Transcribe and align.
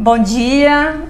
Bom 0.00 0.16
dia. 0.16 1.08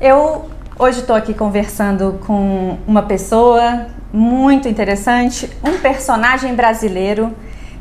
Eu 0.00 0.48
hoje 0.78 1.00
estou 1.00 1.16
aqui 1.16 1.34
conversando 1.34 2.20
com 2.24 2.78
uma 2.86 3.02
pessoa 3.02 3.88
muito 4.12 4.68
interessante, 4.68 5.50
um 5.64 5.78
personagem 5.78 6.54
brasileiro 6.54 7.34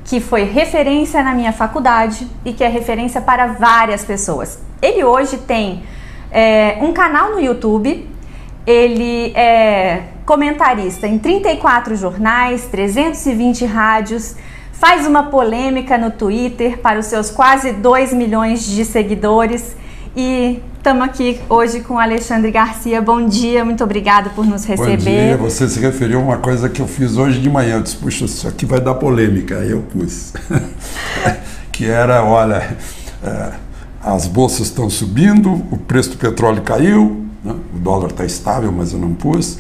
que 0.03 0.19
foi 0.19 0.43
referência 0.43 1.21
na 1.21 1.35
minha 1.35 1.53
faculdade 1.53 2.27
e 2.43 2.51
que 2.51 2.63
é 2.63 2.67
referência 2.67 3.21
para 3.21 3.45
várias 3.45 4.03
pessoas. 4.03 4.59
Ele 4.81 5.03
hoje 5.03 5.37
tem 5.37 5.83
é, 6.31 6.79
um 6.81 6.91
canal 6.93 7.33
no 7.33 7.39
YouTube, 7.39 8.09
ele 8.65 9.31
é 9.35 10.01
comentarista 10.25 11.07
em 11.07 11.19
34 11.19 11.95
jornais, 11.95 12.65
320 12.65 13.65
rádios, 13.67 14.35
faz 14.71 15.05
uma 15.05 15.25
polêmica 15.25 15.95
no 15.95 16.09
Twitter 16.09 16.79
para 16.79 16.97
os 16.97 17.05
seus 17.05 17.29
quase 17.29 17.71
2 17.71 18.13
milhões 18.13 18.65
de 18.65 18.83
seguidores 18.83 19.77
e 20.17 20.59
estamos 20.75 21.03
aqui 21.03 21.39
hoje 21.47 21.81
com 21.81 21.99
Alexandre 21.99 22.49
Garcia. 22.49 22.99
Bom 22.99 23.27
dia, 23.27 23.63
muito 23.63 23.83
obrigado 23.83 24.31
por 24.31 24.47
nos 24.47 24.65
receber. 24.65 24.97
Bom 24.97 25.03
dia, 25.03 25.37
você 25.37 25.69
se 25.69 25.79
referiu 25.79 26.19
a 26.19 26.23
uma 26.23 26.37
coisa 26.37 26.67
que 26.67 26.81
eu 26.81 26.87
fiz 26.87 27.17
hoje 27.17 27.39
de 27.39 27.47
manhã. 27.47 27.75
Eu 27.75 27.83
disse, 27.83 27.97
puxa, 27.97 28.25
isso 28.25 28.47
aqui 28.47 28.65
vai 28.65 28.81
dar 28.81 28.95
polêmica. 28.95 29.59
Aí 29.59 29.69
eu 29.69 29.81
pus. 29.81 30.33
que 31.71 31.85
era, 31.85 32.23
olha, 32.23 32.75
é, 33.23 33.51
as 34.01 34.25
bolsas 34.25 34.61
estão 34.61 34.89
subindo, 34.89 35.53
o 35.69 35.77
preço 35.77 36.09
do 36.09 36.17
petróleo 36.17 36.63
caiu, 36.63 37.27
né? 37.43 37.53
o 37.75 37.77
dólar 37.77 38.09
está 38.09 38.25
estável, 38.25 38.71
mas 38.71 38.93
eu 38.93 38.99
não 38.99 39.13
pus. 39.13 39.59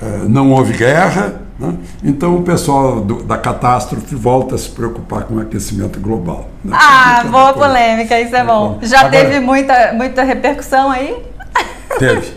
É, 0.00 0.26
não 0.26 0.52
houve 0.52 0.72
guerra, 0.72 1.42
né? 1.58 1.74
Então 2.04 2.36
o 2.36 2.42
pessoal 2.42 3.00
do, 3.00 3.22
da 3.22 3.36
catástrofe 3.36 4.14
volta 4.14 4.54
a 4.54 4.58
se 4.58 4.68
preocupar 4.68 5.24
com 5.24 5.34
o 5.34 5.40
aquecimento 5.40 5.98
global. 5.98 6.48
Né? 6.64 6.76
Ah, 6.78 7.24
boa 7.28 7.52
polêmica, 7.52 8.20
isso 8.20 8.36
é, 8.36 8.40
é 8.40 8.44
bom. 8.44 8.78
Já 8.82 9.00
Agora, 9.00 9.10
teve 9.12 9.40
muita, 9.40 9.92
muita 9.92 10.22
repercussão 10.22 10.90
aí? 10.90 11.16
Teve. 11.98 12.32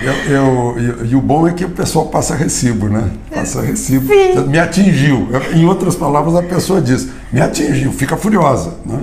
Eu, 0.00 0.12
eu, 0.34 1.04
e 1.04 1.14
o 1.14 1.20
bom 1.20 1.46
é 1.46 1.52
que 1.52 1.64
o 1.64 1.70
pessoal 1.70 2.06
passa 2.06 2.34
recibo, 2.34 2.88
né? 2.88 3.08
Passa 3.32 3.60
recibo. 3.60 4.08
Sim. 4.08 4.48
Me 4.48 4.58
atingiu. 4.58 5.28
Em 5.54 5.64
outras 5.64 5.94
palavras, 5.94 6.34
a 6.34 6.42
pessoa 6.42 6.80
diz, 6.80 7.08
me 7.30 7.40
atingiu, 7.40 7.92
fica 7.92 8.16
furiosa. 8.16 8.74
Né? 8.84 8.98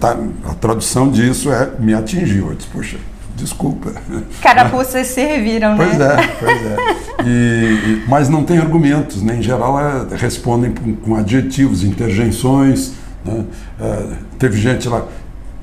Tá, 0.00 0.16
a 0.48 0.54
tradução 0.54 1.10
disso 1.10 1.52
é 1.52 1.72
me 1.78 1.92
atingiu. 1.92 2.48
Eu 2.48 2.54
disse, 2.54 2.68
poxa, 2.70 2.96
desculpa. 3.34 3.92
Carapuças 4.40 5.06
serviram, 5.08 5.76
né? 5.76 5.86
Pois 5.86 6.00
é, 6.00 6.36
pois 6.38 6.66
é. 6.66 7.02
E, 7.26 8.02
mas 8.08 8.28
não 8.28 8.44
tem 8.44 8.58
argumentos, 8.58 9.22
né? 9.22 9.36
Em 9.36 9.42
geral, 9.42 9.78
é, 9.78 10.16
respondem 10.16 10.72
com, 10.72 10.94
com, 10.96 11.16
adjetivos, 11.16 11.84
interjeições. 11.84 12.92
Né? 13.24 13.44
É, 13.80 14.06
teve 14.38 14.58
gente 14.58 14.88
lá, 14.88 15.04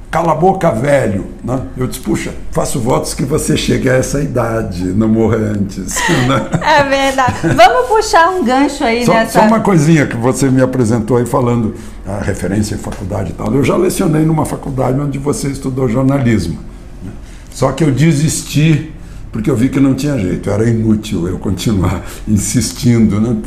cala 0.10 0.32
a 0.32 0.36
boca, 0.36 0.72
velho. 0.72 1.28
Né? 1.44 1.60
Eu 1.78 1.88
disse, 1.88 2.02
puxa, 2.02 2.34
faço 2.52 2.80
votos 2.80 3.14
que 3.14 3.24
você 3.24 3.56
chegue 3.56 3.90
a 3.90 3.96
essa 3.96 4.22
idade, 4.22 4.84
não 4.86 5.08
morra 5.08 5.38
antes. 5.38 5.98
Né? 6.28 6.50
É 6.62 6.84
verdade. 6.84 7.34
Vamos 7.56 7.88
puxar 7.88 8.30
um 8.30 8.44
gancho 8.44 8.84
aí 8.84 9.06
só, 9.06 9.14
nessa... 9.14 9.40
Só 9.40 9.46
uma 9.46 9.62
coisinha 9.62 10.06
que 10.06 10.16
você 10.16 10.50
me 10.50 10.62
apresentou 10.62 11.18
aí 11.18 11.26
falando 11.26 11.74
a 12.06 12.20
referência 12.20 12.76
em 12.76 12.78
faculdade 12.78 13.32
e 13.32 13.34
tal. 13.34 13.54
Eu 13.54 13.64
já 13.64 13.76
lecionei 13.76 14.26
numa 14.26 14.46
faculdade 14.46 15.00
onde 15.00 15.18
você 15.18 15.48
estudou 15.48 15.88
jornalismo. 15.88 16.60
Só 17.52 17.72
que 17.72 17.84
eu 17.84 17.92
desisti 17.92 18.92
porque 19.32 19.50
eu 19.50 19.56
vi 19.56 19.70
que 19.70 19.80
não 19.80 19.94
tinha 19.94 20.18
jeito, 20.18 20.50
era 20.50 20.68
inútil 20.68 21.28
eu 21.28 21.38
continuar 21.38 22.04
insistindo. 22.28 23.22
Né? 23.22 23.38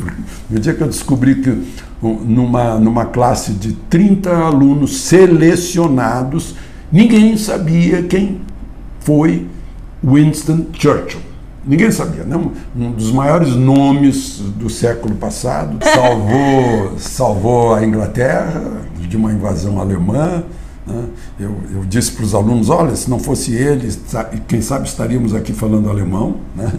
No 0.49 0.59
dia 0.59 0.73
que 0.73 0.81
eu 0.81 0.87
descobri 0.87 1.35
que 1.35 1.57
numa, 2.01 2.79
numa 2.79 3.05
classe 3.05 3.53
de 3.53 3.73
30 3.73 4.29
alunos 4.29 5.01
selecionados, 5.01 6.55
ninguém 6.91 7.37
sabia 7.37 8.03
quem 8.03 8.41
foi 9.01 9.47
Winston 10.03 10.67
Churchill. 10.73 11.21
Ninguém 11.65 11.91
sabia, 11.91 12.25
né? 12.25 12.37
um 12.75 12.91
dos 12.91 13.11
maiores 13.11 13.55
nomes 13.55 14.41
do 14.57 14.69
século 14.69 15.15
passado, 15.15 15.77
salvou, 15.93 16.97
salvou 16.97 17.73
a 17.73 17.85
Inglaterra 17.85 18.81
de 18.99 19.15
uma 19.15 19.31
invasão 19.31 19.79
alemã, 19.79 20.43
né? 20.85 21.05
Eu, 21.39 21.55
eu, 21.73 21.85
disse 21.85 22.11
para 22.11 22.25
os 22.25 22.35
alunos: 22.35 22.69
olha, 22.69 22.95
se 22.95 23.09
não 23.09 23.19
fosse 23.19 23.53
ele, 23.53 23.89
quem 24.47 24.61
sabe 24.61 24.87
estaríamos 24.87 25.33
aqui 25.33 25.53
falando 25.53 25.89
alemão. 25.89 26.37
Né? 26.55 26.71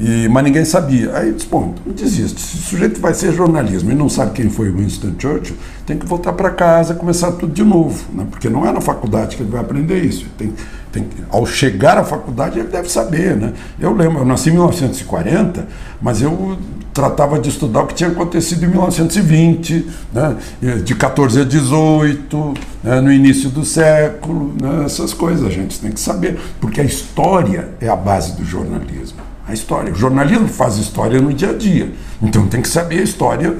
E, 0.00 0.28
mas 0.28 0.44
ninguém 0.44 0.64
sabia. 0.64 1.16
Aí 1.16 1.28
eu 1.28 1.34
disse: 1.34 1.48
bom, 1.48 1.74
não 1.84 1.92
desiste. 1.92 2.40
Se 2.40 2.56
o 2.56 2.60
sujeito 2.60 3.00
vai 3.00 3.14
ser 3.14 3.32
jornalismo 3.32 3.90
e 3.90 3.94
não 3.94 4.08
sabe 4.08 4.32
quem 4.32 4.48
foi 4.48 4.70
Winston 4.70 5.14
Churchill, 5.18 5.56
tem 5.84 5.98
que 5.98 6.06
voltar 6.06 6.32
para 6.34 6.50
casa 6.50 6.94
começar 6.94 7.32
tudo 7.32 7.52
de 7.52 7.64
novo. 7.64 8.04
Né? 8.12 8.26
Porque 8.30 8.48
não 8.48 8.64
é 8.66 8.72
na 8.72 8.80
faculdade 8.80 9.36
que 9.36 9.42
ele 9.42 9.50
vai 9.50 9.60
aprender 9.60 10.02
isso. 10.04 10.26
Tem, 10.38 10.52
tem, 10.92 11.06
ao 11.30 11.44
chegar 11.44 11.98
à 11.98 12.04
faculdade, 12.04 12.60
ele 12.60 12.68
deve 12.68 12.88
saber. 12.88 13.36
Né? 13.36 13.52
Eu 13.80 13.92
lembro, 13.92 14.18
eu 14.18 14.24
nasci 14.24 14.50
em 14.50 14.52
1940, 14.52 15.66
mas 16.00 16.22
eu 16.22 16.56
tratava 16.94 17.38
de 17.38 17.48
estudar 17.48 17.82
o 17.82 17.86
que 17.86 17.94
tinha 17.94 18.10
acontecido 18.10 18.64
em 18.64 18.68
1920, 18.68 19.86
né? 20.12 20.36
de 20.84 20.94
14 20.94 21.40
a 21.40 21.44
18, 21.44 22.54
né? 22.82 23.00
no 23.00 23.12
início 23.12 23.50
do 23.50 23.64
século, 23.64 24.54
né? 24.60 24.84
essas 24.84 25.12
coisas 25.12 25.46
a 25.46 25.50
gente 25.50 25.78
tem 25.80 25.90
que 25.90 26.00
saber, 26.00 26.38
porque 26.60 26.80
a 26.80 26.84
história 26.84 27.68
é 27.80 27.88
a 27.88 27.96
base 27.96 28.36
do 28.36 28.44
jornalismo. 28.44 29.27
A 29.48 29.54
história. 29.54 29.92
O 29.92 29.96
jornalismo 29.96 30.46
faz 30.46 30.76
história 30.76 31.20
no 31.20 31.32
dia 31.32 31.50
a 31.50 31.54
dia, 31.54 31.90
então 32.20 32.46
tem 32.46 32.60
que 32.60 32.68
saber 32.68 32.98
a 32.98 33.02
história 33.02 33.56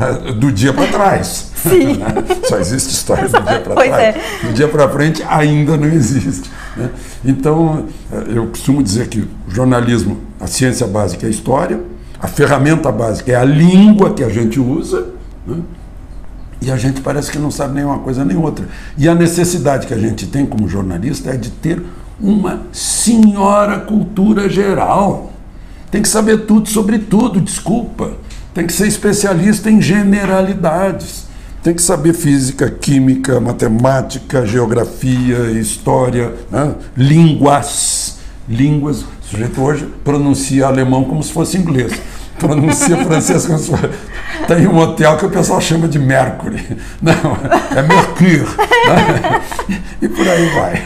eh, 0.00 0.32
do 0.32 0.50
dia 0.50 0.72
para 0.72 0.86
trás. 0.86 1.52
Sim. 1.62 2.00
Só 2.48 2.58
existe 2.58 2.92
história 2.92 3.28
do 3.28 3.40
dia 3.40 3.60
para 3.60 3.74
trás. 3.74 3.92
É. 3.92 4.20
Do 4.42 4.52
dia 4.54 4.68
para 4.68 4.88
frente 4.88 5.22
ainda 5.28 5.76
não 5.76 5.86
existe. 5.86 6.50
Né? 6.76 6.88
Então, 7.24 7.86
eh, 8.10 8.24
eu 8.34 8.46
costumo 8.46 8.82
dizer 8.82 9.08
que 9.08 9.20
o 9.20 9.28
jornalismo, 9.48 10.18
a 10.40 10.46
ciência 10.46 10.86
básica 10.86 11.26
é 11.26 11.28
a 11.28 11.30
história, 11.30 11.80
a 12.18 12.26
ferramenta 12.26 12.90
básica 12.90 13.32
é 13.32 13.34
a 13.34 13.44
língua 13.44 14.14
que 14.14 14.24
a 14.24 14.30
gente 14.30 14.58
usa, 14.58 15.08
né? 15.46 15.58
e 16.62 16.70
a 16.70 16.76
gente 16.76 17.00
parece 17.00 17.30
que 17.30 17.38
não 17.38 17.50
sabe 17.50 17.74
nem 17.74 17.84
uma 17.84 17.98
coisa 17.98 18.24
nem 18.24 18.36
outra. 18.36 18.66
E 18.96 19.08
a 19.08 19.14
necessidade 19.14 19.86
que 19.86 19.92
a 19.92 19.98
gente 19.98 20.26
tem 20.26 20.46
como 20.46 20.68
jornalista 20.68 21.30
é 21.30 21.36
de 21.36 21.50
ter 21.50 21.82
uma 22.22 22.62
senhora 22.72 23.80
cultura 23.80 24.48
geral. 24.48 25.32
Tem 25.90 26.00
que 26.00 26.08
saber 26.08 26.46
tudo 26.46 26.68
sobre 26.68 26.98
tudo, 26.98 27.40
desculpa. 27.40 28.12
Tem 28.54 28.66
que 28.66 28.72
ser 28.72 28.86
especialista 28.86 29.70
em 29.70 29.82
generalidades. 29.82 31.26
Tem 31.62 31.74
que 31.74 31.82
saber 31.82 32.12
física, 32.12 32.70
química, 32.70 33.40
matemática, 33.40 34.46
geografia, 34.46 35.50
história, 35.52 36.34
né? 36.50 36.74
línguas. 36.96 38.18
Línguas. 38.48 39.02
O 39.02 39.06
sujeito 39.30 39.60
hoje 39.60 39.88
pronuncia 40.04 40.66
alemão 40.66 41.04
como 41.04 41.22
se 41.22 41.32
fosse 41.32 41.56
inglês. 41.56 41.92
Pronuncia 42.38 42.96
francês 43.04 43.46
como 43.46 43.58
se 43.58 43.70
fosse. 43.70 43.90
Tem 44.46 44.66
um 44.66 44.78
hotel 44.78 45.16
que 45.16 45.26
o 45.26 45.30
pessoal 45.30 45.60
chama 45.60 45.88
de 45.88 45.98
Mercury. 45.98 46.78
Não, 47.00 47.12
é 47.76 47.82
Mercure. 47.82 48.46
Né? 48.88 49.42
E 50.00 50.08
por 50.08 50.28
aí 50.28 50.48
vai. 50.50 50.82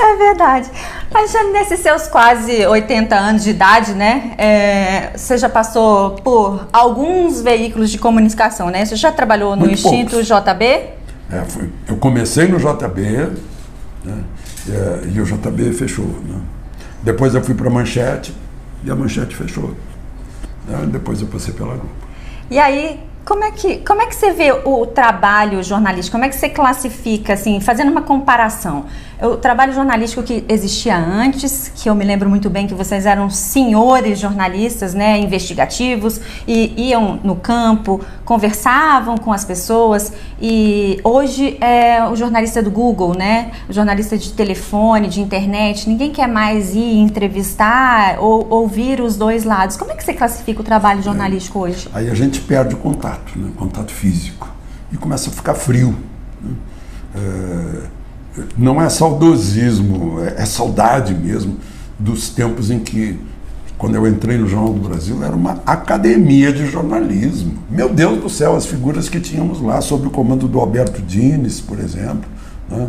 É 0.00 0.16
verdade. 0.16 0.70
Alexandre, 1.12 1.52
nesses 1.52 1.80
seus 1.80 2.08
quase 2.08 2.66
80 2.66 3.14
anos 3.14 3.44
de 3.44 3.50
idade, 3.50 3.94
né? 3.94 4.32
É, 4.38 5.10
você 5.16 5.38
já 5.38 5.48
passou 5.48 6.12
por 6.16 6.66
alguns 6.72 7.40
veículos 7.40 7.90
de 7.90 7.98
comunicação, 7.98 8.70
né? 8.70 8.84
Você 8.84 8.96
já 8.96 9.12
trabalhou 9.12 9.54
no 9.54 9.66
Muito 9.66 9.74
Instinto 9.74 10.10
poucos. 10.10 10.26
JB? 10.26 10.64
É, 11.30 11.44
fui, 11.46 11.70
eu 11.88 11.96
comecei 11.96 12.46
no 12.48 12.58
JB 12.58 13.02
né, 14.04 14.24
e, 14.66 15.16
e, 15.16 15.20
o 15.20 15.24
JB 15.24 15.72
fechou. 15.72 16.04
Né? 16.04 16.40
Depois 17.02 17.34
eu 17.34 17.42
fui 17.42 17.54
para 17.54 17.68
a 17.68 17.70
Manchete 17.70 18.34
e 18.84 18.90
a 18.90 18.94
Manchete 18.94 19.34
fechou. 19.34 19.74
Né? 20.68 20.86
Depois 20.90 21.20
eu 21.20 21.26
passei 21.28 21.54
pela 21.54 21.74
Globo. 21.74 22.04
E 22.50 22.58
aí, 22.58 23.00
como 23.24 23.42
é, 23.42 23.50
que, 23.50 23.78
como 23.78 24.02
é 24.02 24.06
que 24.06 24.14
você 24.14 24.32
vê 24.32 24.52
o 24.52 24.86
trabalho 24.86 25.62
jornalístico? 25.62 26.12
Como 26.12 26.24
é 26.24 26.28
que 26.28 26.36
você 26.36 26.48
classifica, 26.48 27.32
assim, 27.32 27.58
fazendo 27.60 27.90
uma 27.90 28.02
comparação? 28.02 28.84
O 29.22 29.36
trabalho 29.36 29.72
jornalístico 29.72 30.22
que 30.22 30.44
existia 30.48 30.96
antes, 30.96 31.72
que 31.74 31.88
eu 31.88 31.94
me 31.94 32.04
lembro 32.04 32.28
muito 32.28 32.50
bem 32.50 32.66
que 32.66 32.74
vocês 32.74 33.06
eram 33.06 33.30
senhores 33.30 34.18
jornalistas, 34.18 34.92
né, 34.92 35.18
investigativos, 35.18 36.20
e 36.46 36.74
iam 36.90 37.18
no 37.22 37.36
campo, 37.36 38.00
conversavam 38.24 39.16
com 39.16 39.32
as 39.32 39.44
pessoas, 39.44 40.12
e 40.42 41.00
hoje 41.04 41.56
é 41.60 42.04
o 42.06 42.16
jornalista 42.16 42.62
do 42.62 42.70
Google, 42.70 43.16
né, 43.16 43.52
o 43.68 43.72
jornalista 43.72 44.18
de 44.18 44.32
telefone, 44.32 45.08
de 45.08 45.20
internet, 45.20 45.88
ninguém 45.88 46.10
quer 46.10 46.28
mais 46.28 46.74
ir 46.74 46.98
entrevistar 46.98 48.18
ou 48.18 48.46
ouvir 48.50 49.00
os 49.00 49.16
dois 49.16 49.44
lados. 49.44 49.76
Como 49.76 49.92
é 49.92 49.94
que 49.94 50.04
você 50.04 50.12
classifica 50.12 50.60
o 50.60 50.64
trabalho 50.64 51.02
jornalístico 51.02 51.60
hoje? 51.60 51.88
Aí 51.94 52.10
a 52.10 52.14
gente 52.14 52.40
perde 52.40 52.74
o 52.74 52.78
contato, 52.78 53.13
né, 53.36 53.48
o 53.48 53.52
contato 53.52 53.92
físico, 53.92 54.48
e 54.92 54.96
começa 54.96 55.30
a 55.30 55.32
ficar 55.32 55.54
frio. 55.54 55.94
Né? 56.42 56.50
É 57.16 58.04
não 58.56 58.80
é 58.80 58.88
saudosismo, 58.88 60.20
é, 60.20 60.42
é 60.42 60.46
saudade 60.46 61.14
mesmo 61.14 61.56
dos 61.98 62.30
tempos 62.30 62.70
em 62.70 62.80
que, 62.80 63.18
quando 63.78 63.94
eu 63.94 64.06
entrei 64.06 64.36
no 64.36 64.48
Jornal 64.48 64.72
do 64.72 64.88
Brasil, 64.88 65.22
era 65.22 65.34
uma 65.34 65.62
academia 65.64 66.52
de 66.52 66.66
jornalismo. 66.66 67.54
Meu 67.70 67.88
Deus 67.88 68.20
do 68.20 68.28
céu, 68.28 68.56
as 68.56 68.66
figuras 68.66 69.08
que 69.08 69.20
tínhamos 69.20 69.60
lá, 69.60 69.80
sob 69.80 70.08
o 70.08 70.10
comando 70.10 70.48
do 70.48 70.58
Alberto 70.58 71.00
Dines, 71.02 71.60
por 71.60 71.78
exemplo. 71.78 72.28
Né? 72.68 72.88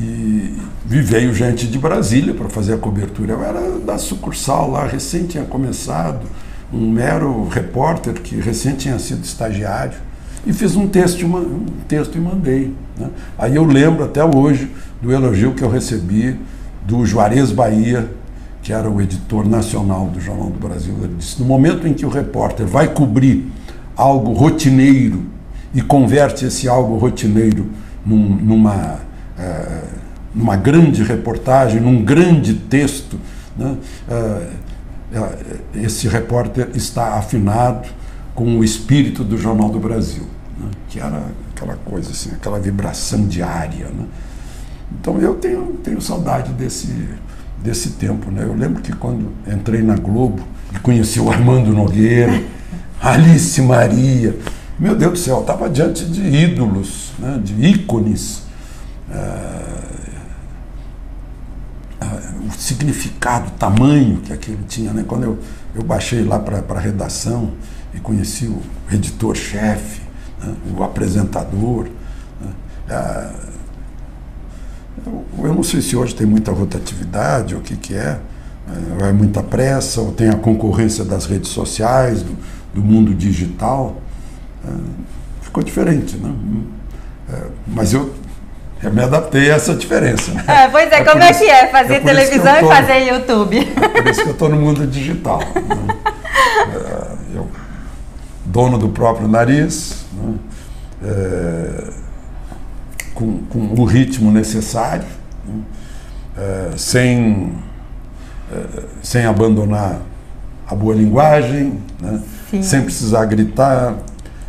E, 0.00 0.54
veio 0.86 1.34
gente 1.34 1.66
de 1.66 1.78
Brasília 1.78 2.32
para 2.32 2.48
fazer 2.48 2.74
a 2.74 2.78
cobertura. 2.78 3.34
Eu 3.34 3.44
era 3.44 3.78
da 3.78 3.98
sucursal 3.98 4.70
lá, 4.70 4.86
recém 4.86 5.26
tinha 5.26 5.44
começado, 5.44 6.26
um 6.72 6.90
mero 6.90 7.48
repórter 7.48 8.14
que 8.14 8.36
recém 8.36 8.74
tinha 8.74 8.98
sido 8.98 9.24
estagiário. 9.24 9.98
E 10.46 10.52
fiz 10.52 10.74
um 10.74 10.88
texto, 10.88 11.26
um 11.26 11.66
texto 11.86 12.16
e 12.16 12.20
mandei. 12.20 12.74
Né? 12.96 13.10
Aí 13.38 13.56
eu 13.56 13.64
lembro 13.64 14.04
até 14.04 14.24
hoje 14.24 14.70
do 15.02 15.12
elogio 15.12 15.52
que 15.52 15.62
eu 15.62 15.68
recebi 15.68 16.38
do 16.86 17.04
Juarez 17.04 17.52
Bahia, 17.52 18.10
que 18.62 18.72
era 18.72 18.90
o 18.90 19.00
editor 19.00 19.48
nacional 19.48 20.06
do 20.06 20.20
Jornal 20.20 20.50
do 20.50 20.58
Brasil. 20.58 20.94
Ele 21.02 21.14
disse: 21.18 21.40
no 21.40 21.46
momento 21.46 21.86
em 21.86 21.94
que 21.94 22.04
o 22.04 22.08
repórter 22.08 22.66
vai 22.66 22.88
cobrir 22.88 23.50
algo 23.96 24.32
rotineiro 24.32 25.24
e 25.74 25.80
converte 25.80 26.44
esse 26.44 26.68
algo 26.68 26.96
rotineiro 26.96 27.66
num, 28.04 28.36
numa, 28.36 28.98
é, 29.38 29.82
numa 30.34 30.56
grande 30.56 31.02
reportagem, 31.02 31.80
num 31.80 32.02
grande 32.02 32.54
texto, 32.54 33.18
né? 33.56 33.76
é, 34.08 34.60
esse 35.74 36.08
repórter 36.08 36.70
está 36.74 37.14
afinado 37.14 37.88
com 38.34 38.58
o 38.58 38.64
espírito 38.64 39.24
do 39.24 39.36
Jornal 39.36 39.68
do 39.68 39.78
Brasil, 39.78 40.24
né? 40.58 40.70
que 40.88 40.98
era 40.98 41.24
aquela 41.54 41.76
coisa 41.76 42.10
assim, 42.10 42.30
aquela 42.32 42.58
vibração 42.58 43.26
diária. 43.26 43.86
Né? 43.86 44.06
Então 45.00 45.18
eu 45.18 45.34
tenho, 45.34 45.78
tenho 45.84 46.00
saudade 46.00 46.52
desse, 46.52 47.08
desse 47.62 47.90
tempo. 47.90 48.30
Né? 48.30 48.42
Eu 48.44 48.54
lembro 48.54 48.82
que 48.82 48.92
quando 48.92 49.30
entrei 49.46 49.82
na 49.82 49.96
Globo 49.96 50.42
e 50.74 50.78
conheci 50.78 51.20
o 51.20 51.30
Armando 51.30 51.72
Nogueira, 51.72 52.42
Alice 53.00 53.60
Maria, 53.62 54.36
meu 54.78 54.96
Deus 54.96 55.12
do 55.12 55.18
céu, 55.18 55.40
estava 55.40 55.68
diante 55.68 56.04
de 56.04 56.22
ídolos, 56.22 57.12
né, 57.18 57.40
de 57.42 57.54
ícones. 57.66 58.42
É, 59.10 59.60
o 62.48 62.52
significado, 62.58 63.48
o 63.48 63.50
tamanho 63.52 64.18
que 64.18 64.32
aquilo 64.32 64.62
tinha. 64.66 64.92
Né? 64.92 65.04
Quando 65.06 65.24
eu, 65.24 65.38
eu 65.74 65.82
baixei 65.82 66.24
lá 66.24 66.38
para 66.38 66.58
a 66.58 66.80
redação 66.80 67.52
e 67.94 68.00
conheci 68.00 68.46
o 68.46 68.60
editor-chefe, 68.90 70.00
né, 70.42 70.54
o 70.76 70.82
apresentador. 70.82 71.88
Né, 72.40 72.50
é, 72.88 73.49
eu, 75.06 75.24
eu, 75.44 75.54
não 75.54 75.62
sei 75.62 75.80
se 75.80 75.96
hoje 75.96 76.14
tem 76.14 76.26
muita 76.26 76.52
rotatividade, 76.52 77.54
ou 77.54 77.60
o 77.60 77.64
que, 77.64 77.76
que 77.76 77.94
é, 77.94 78.18
é, 78.68 79.02
ou 79.02 79.08
é 79.08 79.12
muita 79.12 79.42
pressa, 79.42 80.00
ou 80.00 80.12
tem 80.12 80.28
a 80.28 80.34
concorrência 80.34 81.04
das 81.04 81.26
redes 81.26 81.50
sociais, 81.50 82.22
do, 82.22 82.36
do 82.74 82.82
mundo 82.82 83.14
digital. 83.14 84.00
É, 84.66 84.70
ficou 85.42 85.62
diferente, 85.62 86.16
né? 86.16 86.32
É, 87.32 87.42
mas 87.66 87.92
eu, 87.92 88.14
eu 88.82 88.92
me 88.92 89.02
adaptei 89.02 89.50
a 89.50 89.56
essa 89.56 89.74
diferença. 89.74 90.32
Né? 90.32 90.44
É, 90.46 90.68
pois 90.68 90.90
é, 90.90 90.96
é 90.96 91.04
como 91.04 91.22
é 91.22 91.32
que 91.32 91.44
é 91.44 91.66
fazer 91.68 91.94
é 91.94 92.00
televisão 92.00 92.60
tô, 92.60 92.66
e 92.66 92.68
fazer 92.68 93.14
YouTube? 93.14 93.58
É 93.58 94.02
por 94.02 94.10
isso 94.10 94.22
que 94.22 94.28
eu 94.28 94.32
estou 94.32 94.48
no 94.48 94.56
mundo 94.56 94.86
digital. 94.86 95.38
Né? 95.38 95.96
eu, 97.34 97.48
dono 98.44 98.78
do 98.78 98.88
próprio 98.88 99.28
nariz, 99.28 100.04
né? 100.12 100.34
É, 103.10 103.14
com, 103.14 103.38
com, 103.50 103.80
o 103.80 103.84
ritmo 103.84 104.30
necessário, 104.30 105.06
né? 105.46 105.62
é, 106.36 106.76
sem, 106.76 107.52
sem 109.02 109.24
abandonar 109.24 110.00
a 110.66 110.74
boa 110.74 110.94
linguagem, 110.94 111.78
né? 112.00 112.22
sem 112.62 112.82
precisar 112.82 113.24
gritar, 113.26 113.96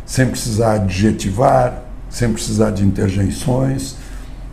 sem 0.04 0.26
precisar 0.26 0.74
adjetivar, 0.74 1.82
sem 2.10 2.32
precisar 2.32 2.70
de 2.70 2.84
interjeições, 2.84 3.96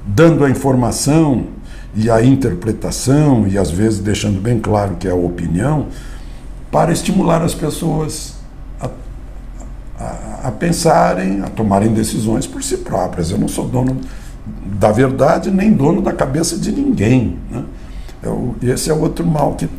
dando 0.06 0.46
a 0.46 0.50
informação 0.50 1.48
e 1.94 2.10
a 2.10 2.24
interpretação, 2.24 3.48
e 3.48 3.58
às 3.58 3.70
vezes 3.70 4.00
deixando 4.00 4.40
bem 4.40 4.60
claro 4.60 4.96
que 4.96 5.08
é 5.08 5.12
a 5.12 5.16
opinião, 5.16 5.88
para 6.72 6.92
estimular 6.92 7.42
as 7.42 7.54
pessoas 7.54 8.39
a, 10.50 10.52
pensarem, 10.52 11.42
a 11.42 11.48
tomarem 11.48 11.94
decisões 11.94 12.46
por 12.46 12.62
si 12.62 12.78
próprias. 12.78 13.32
Eu 13.32 13.38
não 13.38 13.48
sou 13.48 13.68
dono 13.68 13.98
da 14.80 14.92
verdade 14.92 15.52
nem 15.52 15.72
dono 15.72 16.02
da 16.02 16.12
cabeça 16.12 16.58
de 16.58 16.72
ninguém. 16.72 17.38
Né? 17.50 17.64
Eu, 18.22 18.56
esse 18.62 18.90
é 18.90 18.94
outro 18.94 19.26
mal 19.26 19.54
que 19.54 19.70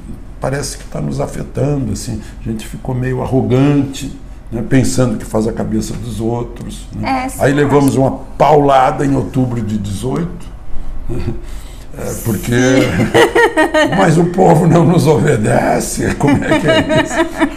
parece 0.41 0.79
que 0.79 0.85
está 0.85 1.01
nos 1.01 1.21
afetando. 1.21 1.93
Assim. 1.93 2.21
A 2.41 2.49
gente 2.49 2.67
ficou 2.67 2.95
meio 2.95 3.23
arrogante 3.23 4.19
né, 4.51 4.65
pensando 4.69 5.17
que 5.19 5.25
faz 5.25 5.47
a 5.47 5.53
cabeça 5.53 5.95
dos 5.95 6.21
outros. 6.21 6.87
Né? 6.95 7.27
É, 7.27 7.45
Aí 7.45 7.53
levamos 7.53 7.97
uma 7.97 8.11
paulada 8.37 9.05
em 9.05 9.15
outubro 9.15 9.61
de 9.61 9.79
18, 9.79 10.29
é, 11.11 11.15
porque. 12.25 12.53
Mas 13.97 14.19
o 14.19 14.27
povo 14.27 14.67
não 14.67 14.85
nos 14.85 15.07
obedece. 15.07 16.15
Como 16.17 16.43
é 16.45 16.59
que 16.59 16.67
é 16.67 17.03
isso? 17.03 17.15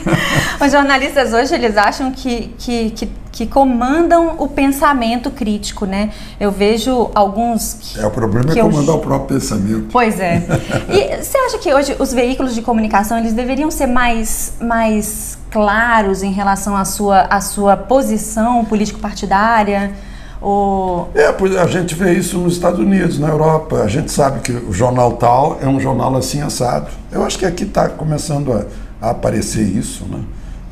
Os 0.64 0.72
jornalistas 0.72 1.34
hoje 1.34 1.54
eles 1.56 1.76
acham 1.78 2.12
que, 2.12 2.54
que, 2.58 2.90
que, 2.92 3.10
que, 3.32 3.48
comandam 3.48 4.36
o 4.38 4.48
pensamento 4.48 5.30
crítico, 5.30 5.86
né? 5.86 6.12
Eu 6.40 6.52
vejo 6.52 7.10
alguns. 7.14 7.78
Que, 7.82 8.00
é, 8.00 8.06
o 8.06 8.12
problema 8.12 8.52
é 8.52 8.62
comandar 8.62 8.96
eu... 8.96 8.96
o 8.96 9.00
próprio 9.00 9.40
pensamento. 9.40 9.88
Pois 9.92 10.20
é. 10.20 10.44
E 10.90 11.24
você 11.24 11.38
acha 11.38 11.58
que 11.58 11.74
hoje 11.74 11.96
os 12.00 12.14
veículos 12.14 12.56
de 12.56 12.62
comunicação 12.62 13.18
eles 13.18 13.34
deveriam 13.34 13.70
ser 13.70 13.88
mais. 13.88 14.54
mais 14.62 15.38
claros 15.50 16.24
em 16.24 16.32
relação 16.32 16.76
à 16.76 16.84
sua, 16.84 17.28
à 17.30 17.40
sua 17.40 17.78
posição 17.78 18.66
político-partidária? 18.66 19.92
Ou... 20.44 21.10
É, 21.16 21.32
pois 21.32 21.56
a 21.56 21.66
gente 21.68 21.96
vê 21.96 22.14
isso 22.14 22.38
nos 22.38 22.54
Estados 22.54 22.78
Unidos, 22.78 23.18
na 23.18 23.30
Europa. 23.30 23.78
A 23.78 23.88
gente 23.88 24.12
sabe 24.12 24.42
que 24.42 24.52
o 24.52 24.74
jornal 24.74 25.14
tal 25.14 25.58
é 25.62 25.68
um 25.68 25.80
jornal 25.80 26.14
assim 26.18 26.42
assado. 26.42 26.88
Eu 27.10 27.24
acho 27.24 27.40
que 27.40 27.46
aqui 27.46 27.64
está 27.64 27.88
começando 27.88 28.52
a, 28.52 28.66
a, 29.02 29.12
aparecer 29.12 29.64
isso, 29.64 30.04
né? 30.06 30.20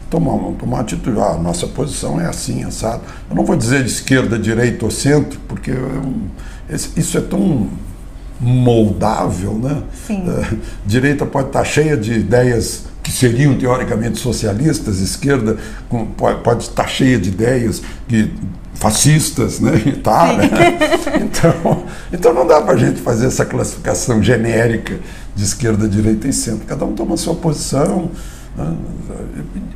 Tomar, 0.10 0.34
tomar 0.60 0.76
uma 0.76 0.80
atitude, 0.82 1.18
ah, 1.18 1.38
nossa 1.42 1.66
posição 1.68 2.20
é 2.20 2.26
assim, 2.26 2.66
assado. 2.66 3.02
Eu 3.30 3.36
não 3.36 3.46
vou 3.46 3.56
dizer 3.56 3.82
de 3.82 3.90
esquerda, 3.90 4.38
direita 4.38 4.84
ou 4.84 4.92
centro, 4.92 5.40
porque 5.48 5.72
eu, 5.72 6.14
isso 6.70 7.18
é 7.18 7.22
tão 7.22 7.70
moldável, 8.42 9.54
né? 9.54 9.84
Sim. 10.06 10.26
Uh, 10.28 10.58
direita 10.86 11.26
pode 11.26 11.48
estar 11.48 11.60
tá 11.60 11.66
cheia 11.66 11.96
de 11.96 12.12
ideias 12.12 12.86
que 13.02 13.12
seriam 13.12 13.56
teoricamente 13.56 14.20
socialistas, 14.20 15.00
esquerda 15.00 15.58
com, 15.88 16.06
pode, 16.08 16.42
pode, 16.42 16.64
estar 16.64 16.88
cheia 16.88 17.18
de 17.18 17.30
ideias 17.30 17.82
que, 18.08 18.32
fascistas, 18.82 19.60
né? 19.60 19.72
Tá, 20.04 20.34
né? 20.34 20.50
Então, 21.22 21.84
então 22.12 22.34
não 22.34 22.46
dá 22.46 22.62
para 22.62 22.74
a 22.74 22.78
gente 22.78 23.00
fazer 23.00 23.28
essa 23.28 23.46
classificação 23.46 24.22
genérica 24.22 25.00
de 25.36 25.44
esquerda, 25.44 25.88
direita 25.88 26.28
e 26.28 26.34
centro. 26.34 26.66
Cada 26.66 26.84
um 26.84 26.94
toma 26.94 27.14
a 27.14 27.18
sua 27.18 27.36
posição. 27.36 28.10
Né? 28.58 28.76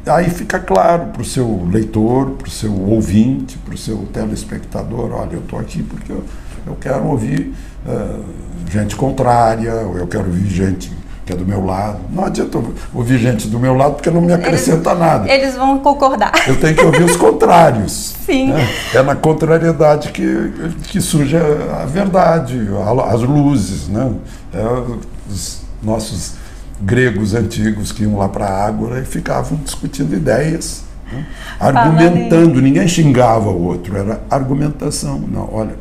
Aí 0.07 0.29
fica 0.29 0.59
claro 0.59 1.07
para 1.07 1.21
o 1.21 1.25
seu 1.25 1.67
leitor, 1.71 2.31
para 2.31 2.47
o 2.47 2.51
seu 2.51 2.73
ouvinte, 2.73 3.57
para 3.59 3.75
o 3.75 3.77
seu 3.77 3.97
telespectador, 4.11 5.11
olha, 5.13 5.33
eu 5.33 5.39
estou 5.39 5.59
aqui 5.59 5.83
porque 5.83 6.11
eu, 6.11 6.23
eu 6.65 6.75
quero 6.75 7.05
ouvir 7.05 7.53
uh, 7.85 8.23
gente 8.71 8.95
contrária, 8.95 9.73
ou 9.73 9.97
eu 9.97 10.07
quero 10.07 10.25
ouvir 10.25 10.47
gente 10.47 10.91
que 11.25 11.33
é 11.33 11.35
do 11.35 11.45
meu 11.45 11.65
lado. 11.65 11.99
Não 12.11 12.25
adianta 12.25 12.61
ouvir 12.93 13.17
gente 13.17 13.47
do 13.47 13.59
meu 13.59 13.73
lado 13.73 13.95
porque 13.95 14.11
não 14.11 14.21
me 14.21 14.31
acrescenta 14.31 14.91
eles, 14.91 14.99
nada. 14.99 15.29
Eles 15.31 15.55
vão 15.55 15.79
concordar. 15.79 16.31
Eu 16.47 16.59
tenho 16.59 16.75
que 16.75 16.85
ouvir 16.85 17.03
os 17.03 17.15
contrários. 17.15 18.13
Sim. 18.25 18.49
Né? 18.49 18.67
É 18.93 19.01
na 19.01 19.15
contrariedade 19.15 20.11
que, 20.11 20.53
que 20.83 21.01
surge 21.01 21.35
a 21.35 21.85
verdade, 21.85 22.67
as 23.11 23.21
luzes. 23.21 23.87
Né? 23.87 24.11
É, 24.53 24.63
os 25.29 25.61
nossos 25.81 26.35
gregos 26.79 27.33
antigos 27.33 27.91
que 27.91 28.03
iam 28.03 28.17
lá 28.17 28.29
para 28.29 28.45
a 28.45 28.65
Ágora 28.65 28.99
e 28.99 29.05
ficavam 29.05 29.57
discutindo 29.63 30.13
ideias, 30.13 30.83
né? 31.11 31.25
argumentando. 31.59 32.61
Ninguém 32.61 32.87
xingava 32.87 33.49
o 33.49 33.63
outro, 33.63 33.97
era 33.97 34.21
argumentação. 34.29 35.17
Não, 35.19 35.49
olha, 35.51 35.75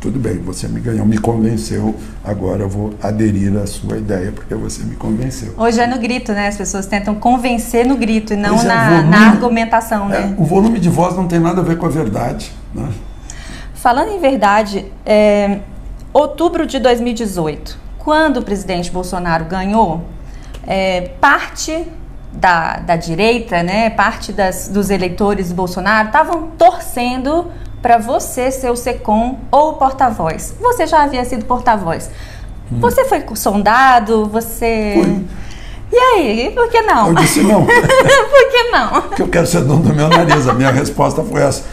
tudo 0.00 0.18
bem, 0.18 0.38
você 0.38 0.68
me 0.68 0.80
ganhou, 0.80 1.04
me 1.04 1.18
convenceu, 1.18 1.94
agora 2.24 2.62
eu 2.62 2.68
vou 2.68 2.94
aderir 3.02 3.56
à 3.56 3.66
sua 3.66 3.98
ideia, 3.98 4.30
porque 4.30 4.54
você 4.54 4.84
me 4.84 4.94
convenceu. 4.94 5.54
Hoje 5.56 5.80
é 5.80 5.86
no 5.86 5.98
grito, 5.98 6.32
né? 6.32 6.48
As 6.48 6.56
pessoas 6.56 6.86
tentam 6.86 7.16
convencer 7.16 7.84
no 7.84 7.96
grito 7.96 8.32
e 8.32 8.36
não 8.36 8.60
é, 8.60 8.64
na, 8.64 8.90
volume, 8.90 9.10
na, 9.10 9.30
argumentação, 9.30 10.08
né? 10.08 10.34
É, 10.36 10.40
o 10.40 10.44
volume 10.44 10.78
de 10.78 10.88
voz 10.88 11.16
não 11.16 11.26
tem 11.26 11.40
nada 11.40 11.60
a 11.60 11.64
ver 11.64 11.76
com 11.78 11.86
a 11.86 11.88
verdade, 11.88 12.52
né? 12.72 12.88
Falando 13.74 14.10
em 14.10 14.20
verdade, 14.20 14.86
é, 15.04 15.60
outubro 16.12 16.66
de 16.66 16.78
2018, 16.78 17.78
quando 17.98 18.38
o 18.38 18.42
presidente 18.42 18.90
Bolsonaro 18.90 19.44
ganhou, 19.46 20.04
é, 20.66 21.12
parte 21.20 21.86
da, 22.32 22.78
da 22.78 22.96
direita, 22.96 23.62
né, 23.62 23.90
parte 23.90 24.32
das, 24.32 24.68
dos 24.68 24.90
eleitores 24.90 25.48
do 25.48 25.54
Bolsonaro 25.54 26.08
estavam 26.08 26.48
torcendo 26.58 27.50
para 27.82 27.98
você 27.98 28.50
ser 28.50 28.70
o 28.70 28.76
SECOM 28.76 29.38
ou 29.50 29.70
o 29.70 29.72
porta-voz. 29.74 30.54
Você 30.60 30.86
já 30.86 31.02
havia 31.02 31.24
sido 31.24 31.44
porta-voz. 31.44 32.10
Hum. 32.72 32.80
Você 32.80 33.04
foi 33.04 33.24
sondado, 33.34 34.26
você... 34.26 34.94
Fui. 34.94 35.24
E 35.90 35.96
aí, 35.96 36.52
por 36.54 36.68
que 36.68 36.82
não? 36.82 37.08
Eu 37.08 37.14
disse 37.14 37.40
não. 37.42 37.64
por 37.64 38.50
que 38.50 38.62
não? 38.70 39.02
Porque 39.02 39.22
eu 39.22 39.28
quero 39.28 39.46
ser 39.46 39.62
dono 39.62 39.82
do 39.82 39.94
meu 39.94 40.08
nariz. 40.08 40.46
A 40.46 40.52
minha 40.52 40.70
resposta 40.70 41.22
foi 41.22 41.42
essa. 41.42 41.64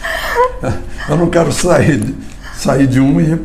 Eu 1.09 1.17
não 1.17 1.29
quero 1.29 1.51
sair, 1.51 2.15
sair 2.55 2.87
de 2.87 3.01
um 3.01 3.19
e 3.19 3.39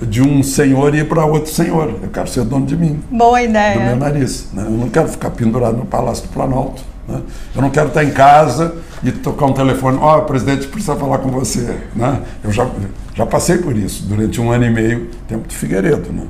de 0.00 0.22
um 0.22 0.42
senhor 0.42 0.94
e 0.94 0.98
ir 0.98 1.08
para 1.08 1.24
outro 1.24 1.52
senhor. 1.52 1.94
Eu 2.00 2.08
quero 2.10 2.28
ser 2.28 2.44
dono 2.44 2.64
de 2.64 2.76
mim. 2.76 3.02
Boa 3.10 3.42
ideia. 3.42 3.78
Do 3.78 3.84
meu 3.86 3.96
nariz. 3.96 4.48
Né? 4.52 4.62
Eu 4.64 4.70
não 4.70 4.88
quero 4.88 5.08
ficar 5.08 5.30
pendurado 5.30 5.76
no 5.76 5.84
Palácio 5.84 6.28
do 6.28 6.32
Planalto. 6.32 6.82
Né? 7.08 7.22
Eu 7.54 7.62
não 7.62 7.70
quero 7.70 7.88
estar 7.88 8.04
em 8.04 8.10
casa 8.10 8.76
e 9.02 9.10
tocar 9.10 9.46
um 9.46 9.52
telefone. 9.52 9.98
Ó, 10.00 10.18
oh, 10.18 10.22
presidente, 10.22 10.66
precisa 10.68 10.94
falar 10.94 11.18
com 11.18 11.30
você. 11.30 11.76
Né? 11.94 12.22
Eu 12.44 12.52
já, 12.52 12.68
já 13.14 13.26
passei 13.26 13.58
por 13.58 13.76
isso 13.76 14.04
durante 14.04 14.40
um 14.40 14.50
ano 14.50 14.66
e 14.66 14.70
meio, 14.70 15.10
tempo 15.26 15.48
de 15.48 15.56
Figueiredo. 15.56 16.12
Né? 16.12 16.26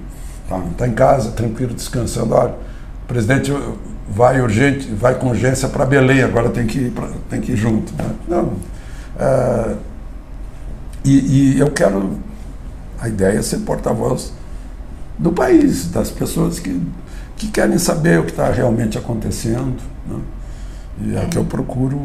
Tá, 0.48 0.60
tá 0.78 0.88
em 0.88 0.92
casa, 0.92 1.32
tranquilo, 1.32 1.74
descansando. 1.74 2.34
Olha, 2.34 2.54
presidente 3.06 3.52
vai 4.08 4.40
urgente, 4.40 4.88
vai 4.92 5.14
com 5.16 5.28
urgência 5.28 5.68
para 5.68 5.84
Belém, 5.84 6.22
agora 6.22 6.48
tem 6.50 6.66
que 6.66 6.78
ir, 6.78 6.90
pra, 6.90 7.08
tem 7.28 7.40
que 7.40 7.52
ir 7.52 7.56
junto. 7.56 7.92
Né? 7.92 8.10
Não. 8.28 8.52
É, 9.18 9.74
e, 11.04 11.54
e 11.56 11.58
eu 11.58 11.70
quero 11.70 12.18
a 13.00 13.08
ideia 13.08 13.38
é 13.38 13.42
ser 13.42 13.58
porta-voz 13.58 14.32
do 15.18 15.32
país, 15.32 15.88
das 15.90 16.10
pessoas 16.10 16.58
que, 16.58 16.80
que 17.36 17.48
querem 17.48 17.78
saber 17.78 18.18
o 18.18 18.24
que 18.24 18.30
está 18.30 18.50
realmente 18.50 18.98
acontecendo. 18.98 19.80
Né? 20.06 20.20
E 21.00 21.16
é 21.16 21.22
o 21.22 21.28
que 21.28 21.36
eu 21.36 21.44
procuro 21.44 22.00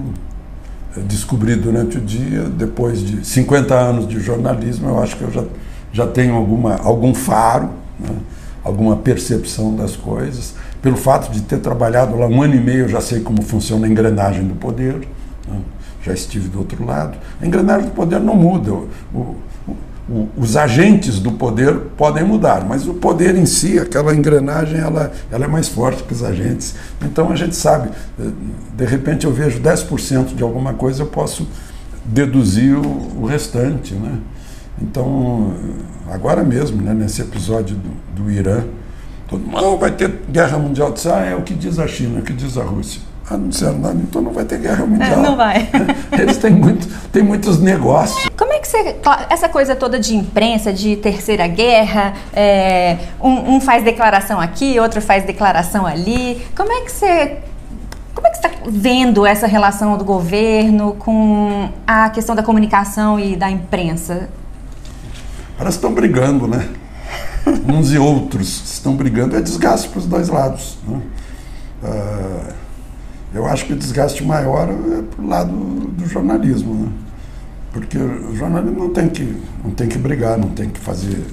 é, 0.96 1.02
descobrir 1.02 1.56
durante 1.56 1.98
o 1.98 2.02
dia. 2.02 2.44
Depois 2.44 3.00
de 3.00 3.26
50 3.26 3.74
anos 3.74 4.08
de 4.08 4.20
jornalismo, 4.20 4.90
eu 4.90 5.02
acho 5.02 5.18
que 5.18 5.24
eu 5.24 5.32
já, 5.32 5.44
já 5.92 6.08
tenho 6.08 6.36
alguma, 6.36 6.76
algum 6.78 7.14
faro, 7.14 7.70
né? 8.00 8.16
alguma 8.64 8.96
percepção 8.98 9.76
das 9.76 9.96
coisas. 9.96 10.56
Pelo 10.82 10.98
fato 10.98 11.32
de 11.32 11.42
ter 11.42 11.60
trabalhado 11.60 12.18
lá 12.18 12.28
um 12.28 12.42
ano 12.42 12.56
e 12.56 12.60
meio, 12.60 12.86
eu 12.86 12.90
já 12.90 13.02
sei 13.02 13.22
como 13.22 13.42
funciona 13.42 13.88
a 13.88 13.90
engrenagem 13.90 14.46
do 14.46 14.56
poder. 14.56 15.08
Né? 15.48 15.60
Já 16.04 16.14
estive 16.14 16.50
do 16.50 16.60
outro 16.60 16.86
lado. 16.86 17.18
A 17.42 17.46
engrenagem 17.46 17.88
do 17.88 17.94
poder 17.94 18.20
não 18.20 18.36
muda. 18.36 18.72
O, 18.72 18.90
o, 19.14 19.36
o, 20.10 20.28
os 20.36 20.58
agentes 20.58 21.20
do 21.20 21.32
poder 21.32 21.74
podem 21.98 22.24
mudar, 22.24 22.66
mas 22.66 22.88
o 22.88 22.94
poder 22.94 23.36
em 23.36 23.46
si, 23.46 23.80
aquela 23.80 24.14
engrenagem, 24.14 24.80
ela, 24.80 25.12
ela 25.32 25.46
é 25.46 25.48
mais 25.48 25.70
forte 25.70 26.04
que 26.04 26.14
os 26.14 26.24
agentes. 26.24 26.76
Então 27.02 27.32
a 27.32 27.36
gente 27.36 27.56
sabe, 27.56 27.90
eh, 28.20 28.24
de 28.76 28.86
repente 28.86 29.26
eu 29.26 29.32
vejo 29.32 29.60
10% 29.62 30.36
de 30.36 30.44
alguma 30.44 30.74
coisa, 30.74 31.04
eu 31.04 31.08
posso 31.08 31.48
deduzir 32.04 32.76
o, 32.76 33.22
o 33.22 33.26
restante. 33.26 33.94
Né? 33.94 34.20
Então, 34.82 35.54
agora 36.10 36.44
mesmo, 36.44 36.82
né, 36.82 36.94
nesse 36.94 37.22
episódio 37.22 37.76
do, 37.76 38.24
do 38.24 38.32
Irã, 38.32 38.64
todo 39.28 39.40
mundo 39.40 39.78
vai 39.78 39.92
ter 39.92 40.22
guerra 40.30 40.58
mundial. 40.58 40.92
Diz, 40.92 41.06
ah, 41.08 41.26
é 41.26 41.36
o 41.36 41.44
que 41.44 41.54
diz 41.54 41.80
a 41.80 41.88
China, 41.88 42.18
é 42.18 42.22
o 42.22 42.24
que 42.24 42.34
diz 42.34 42.58
a 42.58 42.64
Rússia. 42.64 43.02
Ah, 43.30 43.38
não 43.38 43.48
disseram 43.48 43.80
nada, 43.80 43.96
então 43.96 44.22
não 44.22 44.34
vai 44.34 44.44
ter 44.44 44.60
guerra 44.60 44.86
mundial. 44.86 45.20
É, 45.20 45.22
não 45.22 45.38
vai. 45.38 45.70
Eles 46.12 46.38
têm, 46.38 46.52
muito, 46.52 46.88
têm 47.10 47.24
muitos 47.24 47.60
negócios. 47.60 48.30
Como 48.36 48.52
é 48.52 48.60
que 48.60 48.68
você. 48.68 48.98
Essa 49.30 49.48
coisa 49.48 49.76
toda 49.76 49.98
de 49.98 50.16
imprensa, 50.16 50.74
de 50.74 50.98
terceira 50.98 51.48
guerra, 51.48 52.14
é, 52.34 52.98
um, 53.22 53.56
um, 53.56 53.62
faz 53.62 53.84
declaração 53.84 54.42
aqui, 54.42 54.78
outro 54.78 55.02
faz 55.02 55.24
declaração 55.24 55.86
ali. 55.86 56.46
Como 56.56 56.72
é 56.72 56.82
que 56.82 56.92
você. 56.92 57.38
Como 58.14 58.28
é 58.28 58.30
que 58.30 58.36
está 58.36 58.52
vendo 58.68 59.26
essa 59.26 59.48
relação 59.48 59.98
do 59.98 60.04
governo 60.04 60.94
com 61.00 61.70
a 61.88 62.10
questão 62.10 62.36
da 62.36 62.44
comunicação 62.44 63.20
e 63.20 63.38
da 63.38 63.50
imprensa? 63.50 64.30
Elas 65.58 65.76
estão 65.76 65.94
brigando, 65.94 66.46
né? 66.46 66.68
Uns 67.68 67.92
e 67.92 67.98
outros 67.98 68.74
estão 68.74 68.96
brigando. 68.96 69.36
É 69.38 69.42
desgaste 69.42 69.88
para 69.90 70.00
os 70.00 70.06
dois 70.06 70.28
lados. 70.30 70.78
Né? 70.88 71.02
Uh, 71.84 72.63
eu 73.34 73.46
acho 73.48 73.66
que 73.66 73.74
o 73.74 73.76
desgaste 73.76 74.24
maior 74.24 74.70
é 74.70 75.02
para 75.02 75.24
o 75.24 75.28
lado 75.28 75.52
do 75.52 76.08
jornalismo, 76.08 76.74
né? 76.74 76.92
porque 77.72 77.98
o 77.98 78.36
jornalismo 78.36 78.80
não 78.80 78.90
tem 78.90 79.10
que, 79.10 79.36
não 79.64 79.72
tem 79.72 79.88
que 79.88 79.98
brigar, 79.98 80.38
não 80.38 80.50
tem 80.50 80.70
que 80.70 80.80
fazer 80.80 81.26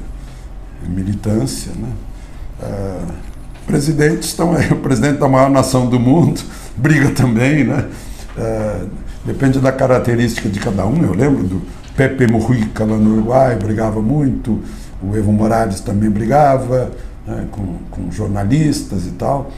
militância. 0.89 1.73
Né? 1.73 1.89
É, 2.63 2.99
presidentes 3.67 4.31
estão 4.31 4.55
aí, 4.55 4.73
o 4.73 4.77
presidente 4.77 5.19
da 5.19 5.29
maior 5.29 5.51
nação 5.51 5.89
do 5.89 6.01
mundo 6.01 6.41
briga 6.77 7.11
também, 7.11 7.65
né? 7.65 7.87
É, 8.37 8.85
depende 9.25 9.59
da 9.61 9.71
característica 9.71 10.49
de 10.49 10.59
cada 10.59 10.87
um. 10.87 11.03
Eu 11.03 11.13
lembro 11.13 11.43
do 11.43 11.63
Pepe 11.95 12.27
Mujica 12.27 12.85
lá 12.85 12.97
no 12.97 13.15
Uruguai, 13.15 13.57
brigava 13.57 14.01
muito, 14.01 14.61
o 15.03 15.15
Evo 15.15 15.33
Morales 15.33 15.81
também 15.81 16.09
brigava 16.09 16.91
né, 17.27 17.47
com, 17.51 17.77
com 17.91 18.11
jornalistas 18.11 19.07
e 19.07 19.11
tal. 19.11 19.51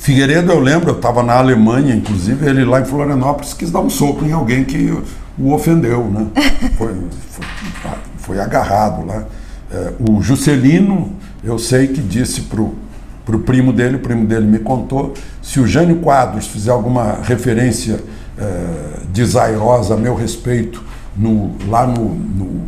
Figueiredo, 0.00 0.50
eu 0.50 0.58
lembro, 0.58 0.88
eu 0.88 0.96
estava 0.96 1.22
na 1.22 1.34
Alemanha, 1.34 1.94
inclusive, 1.94 2.48
ele 2.48 2.64
lá 2.64 2.80
em 2.80 2.86
Florianópolis 2.86 3.52
quis 3.52 3.70
dar 3.70 3.80
um 3.80 3.90
soco 3.90 4.24
em 4.24 4.32
alguém 4.32 4.64
que 4.64 4.90
o 5.38 5.52
ofendeu, 5.52 6.04
né? 6.04 6.26
Foi, 6.78 6.94
foi, 7.28 7.90
foi 8.16 8.40
agarrado 8.40 9.06
lá. 9.06 9.24
É, 9.70 9.92
o 10.00 10.22
Juscelino, 10.22 11.12
eu 11.44 11.58
sei 11.58 11.88
que 11.88 12.00
disse 12.00 12.40
para 12.42 12.62
o 12.62 13.38
primo 13.40 13.74
dele, 13.74 13.96
o 13.96 13.98
primo 14.00 14.26
dele 14.26 14.46
me 14.46 14.58
contou, 14.58 15.12
se 15.42 15.60
o 15.60 15.66
Jânio 15.66 15.96
Quadros 15.96 16.46
fizer 16.46 16.70
alguma 16.70 17.18
referência 17.22 18.00
é, 18.38 19.00
desairosa 19.12 19.94
a 19.94 19.96
meu 19.98 20.14
respeito 20.14 20.82
no, 21.14 21.54
lá 21.68 21.86
no, 21.86 22.08
no, 22.08 22.62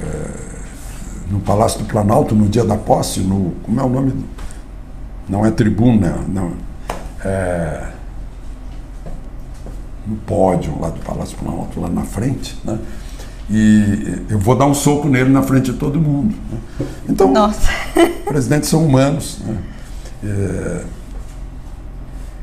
é, 0.00 0.06
no 1.30 1.40
Palácio 1.40 1.80
do 1.80 1.84
Planalto, 1.84 2.34
no 2.34 2.48
dia 2.48 2.64
da 2.64 2.76
posse, 2.76 3.20
no. 3.20 3.52
Como 3.62 3.78
é 3.78 3.84
o 3.84 3.88
nome? 3.90 4.24
Não 5.28 5.44
é 5.46 5.50
tribuna, 5.50 6.16
não, 6.28 6.52
é, 7.24 7.88
no 10.06 10.16
pódio 10.16 10.78
lá 10.80 10.90
do 10.90 11.00
Palácio 11.00 11.36
Planalto, 11.38 11.80
lá 11.80 11.88
na 11.88 12.02
frente, 12.02 12.58
né? 12.64 12.78
E 13.50 14.22
eu 14.30 14.38
vou 14.38 14.56
dar 14.56 14.66
um 14.66 14.74
soco 14.74 15.08
nele 15.08 15.30
na 15.30 15.42
frente 15.42 15.72
de 15.72 15.78
todo 15.78 16.00
mundo. 16.00 16.34
Né? 16.50 16.86
Então, 17.08 17.30
Nossa. 17.32 17.68
presidentes 18.24 18.68
são 18.68 18.84
humanos. 18.86 19.40
Né? 19.44 19.58
É, 20.24 20.84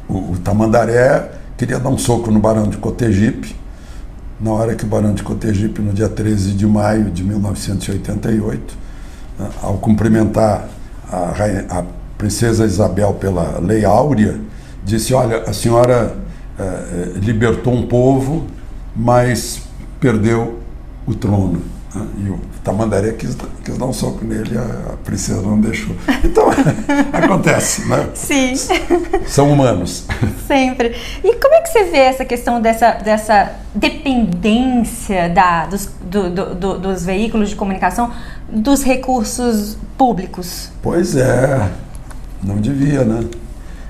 o, 0.07 0.33
o, 0.33 0.37
Tamandaré 0.43 1.31
queria 1.57 1.79
dar 1.79 1.89
um 1.89 1.97
soco 1.97 2.29
no 2.29 2.39
Barão 2.39 2.67
de 2.67 2.77
Cotegipe, 2.77 3.55
na 4.39 4.51
hora 4.51 4.75
que 4.75 4.83
o 4.83 4.87
Barão 4.87 5.13
de 5.13 5.23
Cotegipe, 5.23 5.81
no 5.81 5.93
dia 5.93 6.09
13 6.09 6.51
de 6.51 6.67
maio 6.67 7.09
de 7.09 7.23
1988, 7.23 8.77
né, 9.39 9.49
ao 9.63 9.77
cumprimentar 9.77 10.67
a, 11.11 11.33
a 11.69 11.83
princesa 12.19 12.65
Isabel 12.65 13.13
pela 13.13 13.59
Lei 13.59 13.85
Áurea, 13.85 14.39
disse: 14.83 15.13
Olha, 15.13 15.43
a 15.47 15.53
senhora 15.53 16.15
eh, 16.59 17.13
libertou 17.15 17.73
um 17.73 17.87
povo, 17.87 18.45
mas 18.93 19.61
perdeu 20.01 20.59
o 21.07 21.15
trono. 21.15 21.61
Né? 21.95 22.05
E 22.25 22.29
o 22.29 22.39
Tamandaré 22.61 23.13
quis, 23.13 23.37
quis 23.63 23.77
dar 23.77 23.85
um 23.85 23.93
soco 23.93 24.25
nele, 24.25 24.57
a, 24.57 24.93
a 24.93 24.97
princesa 24.97 25.41
não 25.41 25.61
deixou. 25.61 25.95
Então, 26.21 26.49
acontece, 27.13 27.87
né? 27.87 28.09
Sim. 28.13 28.53
São 29.25 29.49
humanos. 29.51 30.05
Sempre. 30.45 30.97
E 31.23 31.35
como 31.35 31.55
é 31.55 31.61
que 31.61 31.69
você 31.69 31.85
vê 31.85 31.99
essa 31.99 32.25
questão 32.25 32.61
dessa, 32.61 32.91
dessa 32.95 33.53
dependência 33.73 35.29
da, 35.29 35.67
dos, 35.67 35.89
do, 36.01 36.29
do, 36.29 36.55
do, 36.55 36.79
dos 36.79 37.05
veículos 37.05 37.49
de 37.49 37.55
comunicação 37.55 38.11
dos 38.49 38.83
recursos 38.83 39.77
públicos? 39.97 40.69
Pois 40.81 41.15
é. 41.15 41.87
Não 42.43 42.57
devia, 42.57 43.03
né? 43.03 43.27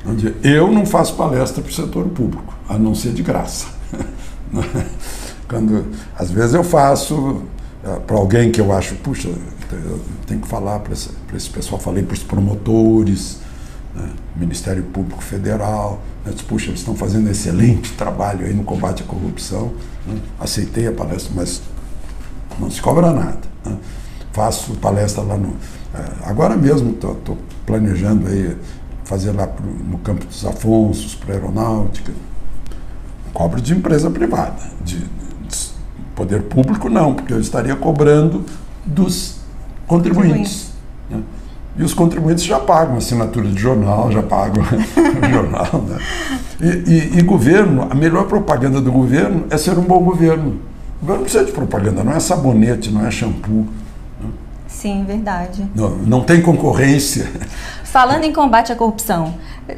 Não 0.06 0.16
devia. 0.16 0.36
Eu 0.44 0.72
não 0.72 0.86
faço 0.86 1.16
palestra 1.16 1.62
para 1.62 1.70
o 1.70 1.74
setor 1.74 2.06
público, 2.10 2.54
a 2.68 2.78
não 2.78 2.96
ser 2.96 3.12
de 3.12 3.24
graça. 3.24 3.68
Quando, 5.48 5.86
às 6.18 6.30
vezes 6.30 6.54
eu 6.54 6.64
faço 6.64 7.44
eh, 7.84 8.00
para 8.06 8.18
alguém 8.18 8.52
que 8.52 8.62
eu 8.62 8.72
acho, 8.72 8.96
puxa, 8.96 9.30
eu 9.72 10.00
tenho 10.26 10.42
que 10.42 10.48
falar 10.48 10.80
para 10.80 10.94
esse, 10.94 11.10
esse, 11.36 11.50
pessoal, 11.50 11.80
falei 11.80 12.04
para 12.04 12.14
os 12.14 12.24
promotores, 12.24 13.40
né? 13.96 14.10
Ministério 14.36 14.84
Público 14.84 15.24
Federal, 15.24 16.02
né? 16.26 16.34
puxa, 16.48 16.68
eles 16.68 16.80
estão 16.80 16.96
fazendo 16.96 17.28
um 17.28 17.32
excelente 17.32 17.94
trabalho 17.94 18.46
aí 18.46 18.54
no 18.54 18.64
combate 18.64 19.04
à 19.04 19.06
corrupção. 19.06 19.74
Né? 20.08 20.20
Aceitei 20.40 20.88
a 20.88 20.92
palestra, 20.92 21.32
mas 21.36 21.62
não 22.60 22.70
se 22.70 22.82
cobra 22.82 23.12
nada. 23.12 23.40
Né? 23.66 23.78
Faço 24.32 24.74
palestra 24.76 25.24
lá 25.24 25.38
no. 25.38 25.56
Agora 26.24 26.56
mesmo 26.56 26.92
estou 26.92 27.38
planejando 27.66 28.28
aí 28.28 28.56
fazer 29.04 29.32
lá 29.32 29.48
pro, 29.48 29.66
no 29.66 29.98
Campo 30.00 30.26
dos 30.26 30.46
Afonsos, 30.46 31.16
para 31.16 31.34
aeronáutica. 31.34 32.12
Cobro 33.34 33.60
de 33.60 33.74
empresa 33.74 34.10
privada. 34.10 34.62
De, 34.84 35.00
de 35.00 35.70
poder 36.16 36.44
público 36.44 36.90
não, 36.90 37.16
porque 37.16 37.34
eu 37.34 37.40
estaria 37.40 37.76
cobrando 37.76 38.46
dos 38.86 39.40
contribuintes. 39.88 40.72
Né? 41.10 41.22
E 41.78 41.84
os 41.84 41.94
contribuintes 41.94 42.44
já 42.44 42.60
pagam 42.60 42.98
assinatura 42.98 43.48
de 43.48 43.60
jornal, 43.60 44.12
já 44.12 44.22
pagam 44.22 44.64
jornal. 45.32 45.86
Né? 45.88 45.98
E, 46.62 46.92
e, 46.92 47.20
e, 47.20 47.22
governo, 47.22 47.88
a 47.90 47.96
melhor 47.96 48.26
propaganda 48.26 48.82
do 48.82 48.92
governo 48.92 49.46
é 49.50 49.58
ser 49.58 49.78
um 49.78 49.84
bom 49.84 50.04
governo. 50.04 50.60
O 50.98 51.06
governo 51.06 51.16
não 51.16 51.24
precisa 51.24 51.46
de 51.46 51.52
propaganda, 51.52 52.04
não 52.04 52.12
é 52.12 52.20
sabonete, 52.20 52.92
não 52.92 53.06
é 53.06 53.10
shampoo. 53.10 53.66
Sim, 54.70 55.04
verdade. 55.04 55.68
Não, 55.76 55.90
não 55.90 56.24
tem 56.24 56.42
concorrência. 56.42 57.30
Falando 57.84 58.24
em 58.24 58.32
combate 58.32 58.72
à 58.72 58.76
corrupção, 58.76 59.34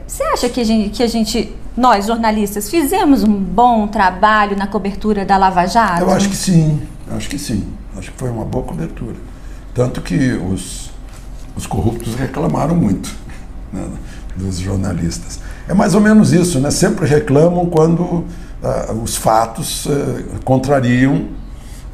você 0.05 0.21
acha 0.23 0.49
que 0.49 0.59
a, 0.59 0.63
gente, 0.63 0.89
que 0.89 1.01
a 1.01 1.07
gente, 1.07 1.55
nós 1.75 2.05
jornalistas, 2.05 2.69
fizemos 2.69 3.23
um 3.23 3.33
bom 3.33 3.87
trabalho 3.87 4.55
na 4.55 4.67
cobertura 4.67 5.25
da 5.25 5.37
Lava 5.37 5.65
Jato? 5.65 6.01
Eu 6.01 6.11
acho 6.11 6.29
que 6.29 6.35
sim, 6.35 6.81
acho 7.09 7.29
que 7.29 7.39
sim. 7.39 7.65
Acho 7.97 8.11
que 8.11 8.17
foi 8.17 8.29
uma 8.29 8.45
boa 8.45 8.63
cobertura. 8.63 9.15
Tanto 9.73 10.01
que 10.01 10.33
os, 10.33 10.91
os 11.55 11.65
corruptos 11.65 12.15
reclamaram 12.15 12.75
muito 12.75 13.15
né, 13.71 13.87
dos 14.35 14.59
jornalistas. 14.59 15.39
É 15.67 15.73
mais 15.73 15.95
ou 15.95 16.01
menos 16.01 16.33
isso, 16.33 16.59
né? 16.59 16.69
Sempre 16.69 17.07
reclamam 17.07 17.65
quando 17.65 18.01
uh, 18.01 18.25
os 19.01 19.15
fatos 19.15 19.85
uh, 19.85 20.39
contrariam 20.43 21.29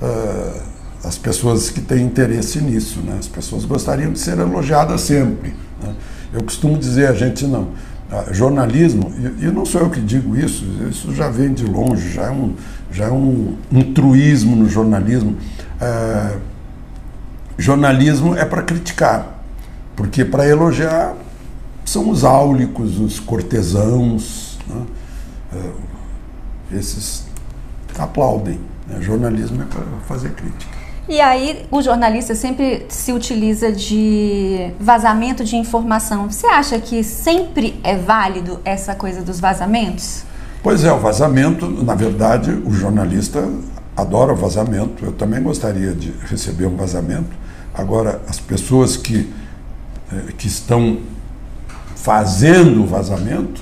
uh, 0.01 0.61
as 1.03 1.17
pessoas 1.17 1.69
que 1.69 1.81
têm 1.81 2.05
interesse 2.05 2.59
nisso, 2.61 2.99
né? 3.01 3.17
As 3.19 3.27
pessoas 3.27 3.65
gostariam 3.65 4.11
de 4.11 4.19
ser 4.19 4.37
elogiadas 4.37 5.01
sempre. 5.01 5.53
Né? 5.81 5.93
Eu 6.33 6.43
costumo 6.43 6.77
dizer, 6.77 7.07
a 7.07 7.13
gente 7.13 7.45
não. 7.45 7.69
jornalismo, 8.31 9.11
e, 9.39 9.45
não 9.45 9.65
sou 9.65 9.81
eu 9.81 9.89
que 9.89 10.01
digo 10.01 10.35
isso, 10.35 10.65
isso 10.89 11.13
já 11.13 11.29
vem 11.29 11.53
de 11.53 11.65
longe, 11.65 12.11
já 12.11 12.23
é 12.23 12.31
um, 12.31 12.55
já 12.91 13.05
é 13.05 13.11
um, 13.11 13.57
um 13.71 13.93
truísmo 13.93 14.55
no 14.55 14.67
jornalismo. 14.69 15.37
jornalismo 17.57 18.35
é 18.35 18.45
para 18.45 18.61
criticar, 18.61 19.43
porque 19.95 20.25
para 20.25 20.47
elogiar 20.47 21.15
são 21.85 22.09
os 22.09 22.23
áulicos, 22.23 22.99
os 22.99 23.19
cortesãos, 23.19 24.59
né? 24.67 24.81
esses 26.71 27.25
aplaudem. 27.97 28.59
Né? 28.87 29.01
Jornalismo 29.01 29.61
é 29.61 29.65
para 29.65 29.83
fazer 30.07 30.31
crítica. 30.31 30.76
E 31.09 31.21
aí 31.21 31.65
o 31.71 31.81
jornalista 31.81 32.35
sempre 32.35 32.85
se 32.89 33.13
utiliza 33.13 33.71
de 33.71 34.71
vazamento 34.77 35.43
de 35.43 35.55
informação. 35.55 36.29
Você 36.29 36.45
acha 36.47 36.79
que 36.79 37.01
sempre 37.01 37.79
é 37.81 37.95
válido 37.95 38.59
essa 38.65 38.93
coisa 38.93 39.21
dos 39.21 39.39
vazamentos? 39.39 40.23
Pois 40.61 40.83
é, 40.83 40.91
o 40.91 40.99
vazamento, 40.99 41.65
na 41.69 41.95
verdade, 41.95 42.51
o 42.51 42.71
jornalista 42.71 43.47
adora 43.95 44.33
o 44.33 44.35
vazamento. 44.35 45.05
Eu 45.05 45.13
também 45.13 45.41
gostaria 45.41 45.93
de 45.93 46.13
receber 46.29 46.65
um 46.65 46.75
vazamento. 46.75 47.29
Agora, 47.73 48.21
as 48.27 48.37
pessoas 48.37 48.97
que, 48.97 49.31
eh, 50.11 50.33
que 50.37 50.47
estão 50.47 50.99
fazendo 51.95 52.83
o 52.83 52.85
vazamento, 52.85 53.61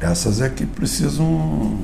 essas 0.00 0.40
é 0.40 0.48
que 0.48 0.66
precisam 0.66 1.78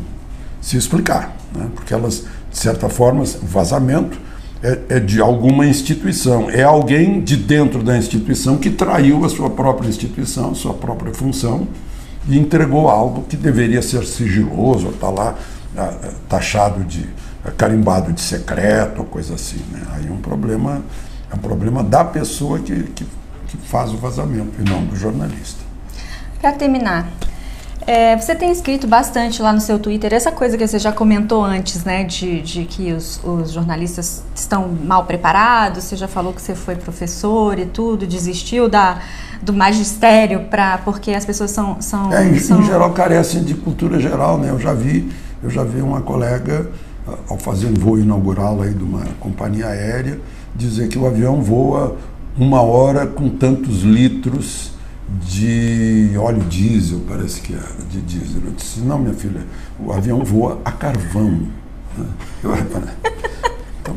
se 0.61 0.77
explicar, 0.77 1.37
né? 1.55 1.69
porque 1.75 1.95
elas, 1.95 2.25
de 2.51 2.59
certa 2.59 2.89
forma, 2.89 3.23
o 3.23 3.47
vazamento 3.47 4.19
é, 4.65 4.97
é, 4.97 4.99
de 4.99 5.21
alguma 5.21 5.67
instituição. 5.67 6.49
É 6.49 6.63
alguém 6.63 7.21
de 7.21 7.37
dentro 7.37 7.83
da 7.83 7.99
instituição 7.99 8.57
que 8.57 8.71
traiu 8.71 9.23
a 9.23 9.29
sua 9.29 9.51
própria 9.51 9.87
instituição, 9.87 10.55
sua 10.55 10.73
própria 10.73 11.13
função 11.13 11.69
e 12.27 12.39
entregou 12.39 12.89
algo 12.89 13.25
que 13.29 13.37
deveria 13.37 13.83
ser 13.83 14.07
sigiloso, 14.07 14.89
está 14.89 15.11
lá 15.11 15.35
taxado 16.31 16.83
de 16.85 17.07
carimbado 17.59 18.11
de 18.11 18.23
secreto 18.23 19.05
coisa 19.05 19.35
assim. 19.35 19.61
Né? 19.71 19.83
Aí 19.93 20.07
é 20.07 20.11
um 20.11 20.23
problema, 20.23 20.83
é 21.31 21.35
um 21.35 21.39
problema 21.39 21.83
da 21.83 22.03
pessoa 22.03 22.59
que, 22.59 22.85
que, 22.85 23.05
que 23.49 23.57
faz 23.59 23.93
o 23.93 23.99
vazamento 23.99 24.53
e 24.59 24.63
não 24.67 24.83
do 24.87 24.97
jornalista. 24.97 25.63
Para 26.41 26.53
terminar, 26.53 27.07
é, 27.87 28.17
você 28.17 28.35
tem 28.35 28.51
escrito 28.51 28.87
bastante 28.87 29.43
lá 29.43 29.53
no 29.53 29.61
seu 29.61 29.79
Twitter 29.79 30.13
essa 30.13 30.33
coisa 30.33 30.57
que 30.57 30.67
você 30.67 30.79
já 30.79 30.93
comentou 30.93 31.45
antes, 31.45 31.85
né? 31.85 32.05
De, 32.05 32.41
de 32.41 32.65
que 32.65 32.93
os, 32.93 33.21
os, 33.25 33.53
jornalistas 33.53 34.23
estão 34.35 34.69
mal 34.69 35.05
preparados. 35.05 35.85
Você 35.85 35.97
já 35.97 36.09
falou 36.09 36.33
que 36.33 36.41
você 36.41 36.55
foi 36.55 36.77
professor 36.77 37.59
e 37.59 37.67
tudo, 37.67 38.07
desistiu 38.07 38.69
da, 38.69 39.01
do 39.43 39.53
magistério 39.53 40.45
para 40.51 40.79
porque 40.79 41.13
as 41.13 41.25
pessoas 41.25 41.51
são, 41.51 41.81
são, 41.81 42.13
é, 42.13 42.27
em, 42.27 42.39
são... 42.39 42.61
em 42.61 42.65
geral 42.65 42.93
carecem 42.93 43.45
de 43.45 43.55
cultura 43.55 44.01
geral, 44.01 44.39
né? 44.39 44.51
Eu 44.51 44.59
já 44.59 44.73
vi, 44.73 45.11
eu 45.43 45.51
já 45.51 45.65
vi 45.65 45.81
uma 45.81 46.01
colega 46.01 46.71
ao 47.29 47.39
fazer 47.39 47.67
um 47.67 47.75
voo 47.75 47.99
inaugural 47.99 48.63
aí 48.63 48.73
de 48.73 48.83
uma 48.83 49.05
companhia 49.21 49.67
aérea 49.67 50.19
dizer 50.55 50.89
que 50.89 50.99
o 50.99 51.07
avião 51.07 51.43
voa 51.43 51.97
uma 52.39 52.63
hora 52.63 53.07
com 53.07 53.29
tantos 53.29 53.83
litros 53.83 54.74
de 55.23 56.13
óleo 56.17 56.43
diesel, 56.45 57.01
parece 57.09 57.41
que 57.41 57.55
era, 57.55 57.69
de 57.91 58.01
diesel. 58.01 58.43
Eu 58.45 58.53
disse, 58.53 58.81
não, 58.81 58.99
minha 58.99 59.15
filha, 59.15 59.43
o 59.79 59.93
avião 59.93 60.25
voa 60.25 60.61
a 60.65 60.73
carvão. 60.73 61.43
Eu, 62.43 62.55
então, 63.83 63.97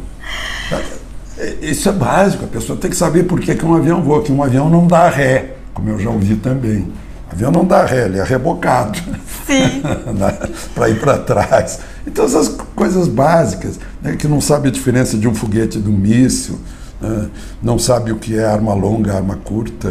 é, 1.40 1.58
isso 1.62 1.88
é 1.88 1.92
básico, 1.92 2.46
a 2.46 2.48
pessoa 2.48 2.78
tem 2.78 2.90
que 2.90 2.98
saber 2.98 3.24
por 3.24 3.40
que, 3.40 3.56
que 3.56 3.66
um 3.66 3.76
avião 3.76 4.02
voa, 4.02 4.24
que 4.24 4.32
um 4.32 4.44
avião 4.44 4.70
não 4.70 4.88
dá 4.88 5.10
ré, 5.10 5.56
como 5.74 5.90
eu 5.90 6.00
já 6.00 6.10
ouvi 6.10 6.36
também. 6.36 6.88
O 7.30 7.34
avião 7.34 7.52
não 7.52 7.66
dá 7.66 7.86
ré, 7.86 8.06
ele 8.06 8.20
é 8.20 8.24
rebocado 8.24 9.00
para 10.74 10.90
ir 10.90 11.00
para 11.00 11.18
trás. 11.20 11.80
Então, 12.06 12.26
essas 12.26 12.50
coisas 12.76 13.08
básicas, 13.08 13.80
né, 14.02 14.16
que 14.16 14.28
não 14.28 14.40
sabe 14.40 14.70
a 14.70 14.72
diferença 14.72 15.18
de 15.18 15.28
um 15.28 15.36
foguete 15.36 15.78
e 15.78 15.82
de 15.82 15.90
um 15.90 15.98
míssil, 15.98 16.56
né, 16.56 16.60
não 17.62 17.78
sabe 17.78 18.12
o 18.12 18.18
que 18.18 18.38
é 18.38 18.46
arma 18.46 18.74
longa, 18.74 19.14
arma 19.14 19.36
curta, 19.36 19.90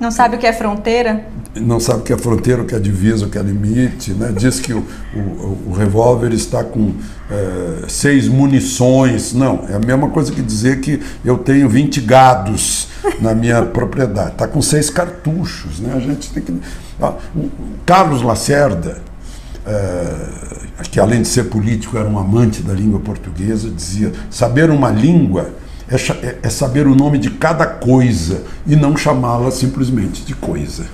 não 0.00 0.10
sabe 0.10 0.36
o 0.36 0.38
que 0.38 0.46
é 0.46 0.52
fronteira? 0.54 1.26
Não 1.54 1.78
sabe 1.78 2.00
o 2.00 2.02
que 2.02 2.12
é 2.14 2.16
fronteira, 2.16 2.62
o 2.62 2.64
que 2.64 2.74
é 2.74 2.78
divisa, 2.78 3.26
o 3.26 3.28
que 3.28 3.36
é 3.36 3.42
limite. 3.42 4.12
Né? 4.14 4.32
Diz 4.34 4.58
que 4.58 4.72
o, 4.72 4.82
o, 5.14 5.68
o 5.68 5.74
revólver 5.76 6.32
está 6.32 6.64
com 6.64 6.94
é, 7.30 7.86
seis 7.86 8.26
munições. 8.26 9.34
Não, 9.34 9.66
é 9.68 9.74
a 9.74 9.78
mesma 9.78 10.08
coisa 10.08 10.32
que 10.32 10.40
dizer 10.40 10.80
que 10.80 11.02
eu 11.22 11.36
tenho 11.36 11.68
20 11.68 12.00
gados 12.00 12.88
na 13.20 13.34
minha 13.34 13.60
propriedade. 13.66 14.30
Está 14.30 14.48
com 14.48 14.62
seis 14.62 14.88
cartuchos. 14.88 15.80
Né? 15.80 15.92
A 15.94 16.00
gente 16.00 16.32
tem 16.32 16.42
que. 16.42 16.52
o 17.36 17.50
Carlos 17.84 18.22
Lacerda, 18.22 19.02
é, 19.66 20.82
que 20.90 20.98
além 20.98 21.22
de 21.22 21.28
ser 21.28 21.44
político 21.44 21.96
era 21.96 22.08
um 22.08 22.18
amante 22.18 22.62
da 22.62 22.72
língua 22.72 23.00
portuguesa, 23.00 23.70
dizia: 23.70 24.12
saber 24.30 24.70
uma 24.70 24.90
língua 24.90 25.50
é, 25.88 25.96
é, 25.96 26.38
é 26.42 26.48
saber 26.48 26.86
o 26.86 26.94
nome 26.94 27.18
de 27.18 27.30
cada 27.30 27.66
coisa 27.66 28.44
e 28.66 28.76
não 28.76 28.96
chamá-la 28.96 29.50
simplesmente 29.50 30.24
de 30.24 30.34
coisa. 30.34 30.86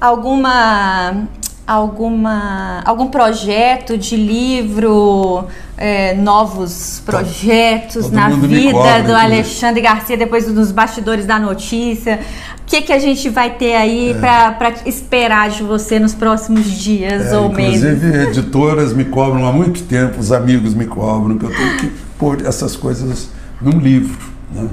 Alguma 0.00 1.26
alguma 1.68 2.80
algum 2.86 3.08
projeto 3.08 3.98
de 3.98 4.16
livro, 4.16 5.44
é, 5.76 6.14
novos 6.14 7.02
projetos 7.04 8.06
Todo 8.06 8.14
na 8.14 8.30
vida 8.30 8.72
cobra, 8.72 9.02
do 9.02 9.14
Alexandre 9.14 9.82
Garcia 9.82 10.16
depois 10.16 10.50
dos 10.50 10.72
bastidores 10.72 11.26
da 11.26 11.38
notícia. 11.38 12.20
O 12.62 12.64
que, 12.64 12.80
que 12.80 12.92
a 12.92 12.98
gente 12.98 13.28
vai 13.28 13.50
ter 13.50 13.74
aí 13.74 14.12
é. 14.12 14.14
para 14.14 14.72
esperar 14.86 15.50
de 15.50 15.62
você 15.62 15.98
nos 15.98 16.14
próximos 16.14 16.64
dias 16.64 17.26
é, 17.26 17.38
ou 17.38 17.52
meses? 17.52 17.84
Inclusive, 17.84 18.22
editoras 18.28 18.94
me 18.94 19.04
cobram 19.04 19.46
há 19.46 19.52
muito 19.52 19.82
tempo, 19.82 20.18
os 20.18 20.32
amigos 20.32 20.72
me 20.72 20.86
cobram, 20.86 21.36
que 21.36 21.44
eu 21.44 21.54
tenho 21.54 21.76
que 21.76 21.92
pôr 22.18 22.46
essas 22.46 22.76
coisas 22.76 23.28
num 23.60 23.78
livro. 23.78 24.18
Né? 24.50 24.68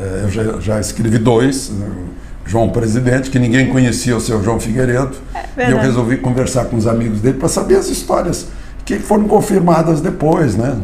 É, 0.00 0.22
eu 0.24 0.30
já, 0.30 0.60
já, 0.60 0.80
escrevi 0.80 1.18
dois, 1.18 1.70
né? 1.70 1.88
João 2.44 2.68
Presidente, 2.70 3.30
que 3.30 3.38
ninguém 3.38 3.68
conhecia 3.68 4.16
o 4.16 4.20
seu 4.20 4.42
João 4.42 4.58
Figueiredo, 4.58 5.16
é 5.56 5.68
e 5.68 5.72
eu 5.72 5.78
resolvi 5.78 6.16
conversar 6.16 6.66
com 6.66 6.76
os 6.76 6.86
amigos 6.86 7.20
dele 7.20 7.38
para 7.38 7.48
saber 7.48 7.76
as 7.76 7.88
histórias 7.88 8.48
que 8.84 8.98
foram 8.98 9.28
confirmadas 9.28 10.00
depois, 10.00 10.56
né? 10.56 10.76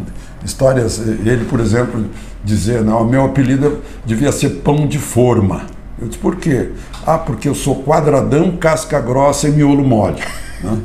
Histórias, 0.44 0.98
ele, 0.98 1.44
por 1.46 1.60
exemplo, 1.60 2.06
dizer, 2.44 2.82
não, 2.82 3.02
o 3.02 3.08
meu 3.08 3.24
apelido 3.24 3.82
devia 4.06 4.30
ser 4.30 4.50
pão 4.62 4.86
de 4.86 4.98
forma. 4.98 5.62
Eu 6.00 6.06
disse, 6.06 6.18
por 6.18 6.36
quê? 6.36 6.70
Ah, 7.04 7.18
porque 7.18 7.48
eu 7.48 7.54
sou 7.54 7.82
quadradão, 7.82 8.56
casca 8.56 9.00
grossa 9.00 9.48
e 9.48 9.50
miolo 9.50 9.84
mole. 9.84 10.22
Né? 10.60 10.76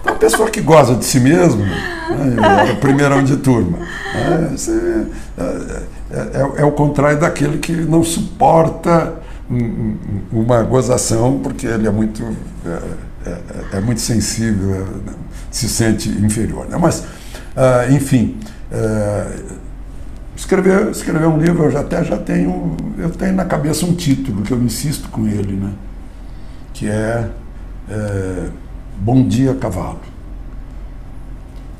Então, 0.00 0.14
a 0.14 0.16
pessoa 0.16 0.48
que 0.48 0.62
gosta 0.62 0.94
de 0.94 1.04
si 1.04 1.20
mesmo, 1.20 1.62
né, 1.62 2.68
é 2.70 2.72
o 2.72 2.76
primeirão 2.76 3.22
de 3.22 3.36
turma. 3.36 3.76
É, 4.14 4.54
é, 6.14 6.38
é, 6.38 6.62
é, 6.62 6.64
o 6.64 6.72
contrário 6.72 7.18
daquele 7.18 7.58
que 7.58 7.72
não 7.72 8.04
suporta 8.04 9.14
uma 10.32 10.62
gozação 10.62 11.40
porque 11.40 11.66
ele 11.66 11.86
é 11.86 11.90
muito, 11.90 12.22
é, 12.64 13.28
é, 13.28 13.76
é 13.78 13.80
muito 13.80 14.00
sensível, 14.00 14.86
se 15.50 15.68
sente 15.68 16.08
inferior. 16.08 16.66
Né? 16.68 16.76
Mas, 16.80 17.04
ah, 17.56 17.86
enfim, 17.90 18.36
É, 18.72 19.26
escrever, 20.36 20.90
escrever 20.90 21.28
um 21.28 21.38
livro, 21.38 21.64
eu 21.64 21.70
já 21.70 21.80
até 21.80 22.02
já 22.02 22.16
tenho, 22.16 22.76
eu 22.98 23.10
tenho 23.10 23.34
na 23.34 23.44
cabeça 23.44 23.86
um 23.86 23.94
título 23.94 24.42
que 24.42 24.52
eu 24.52 24.60
insisto 24.60 25.08
com 25.10 25.28
ele, 25.28 25.52
né? 25.52 25.72
que 26.72 26.88
é, 26.88 27.30
é 27.88 28.48
Bom 28.98 29.28
Dia 29.28 29.54
Cavalo. 29.54 30.00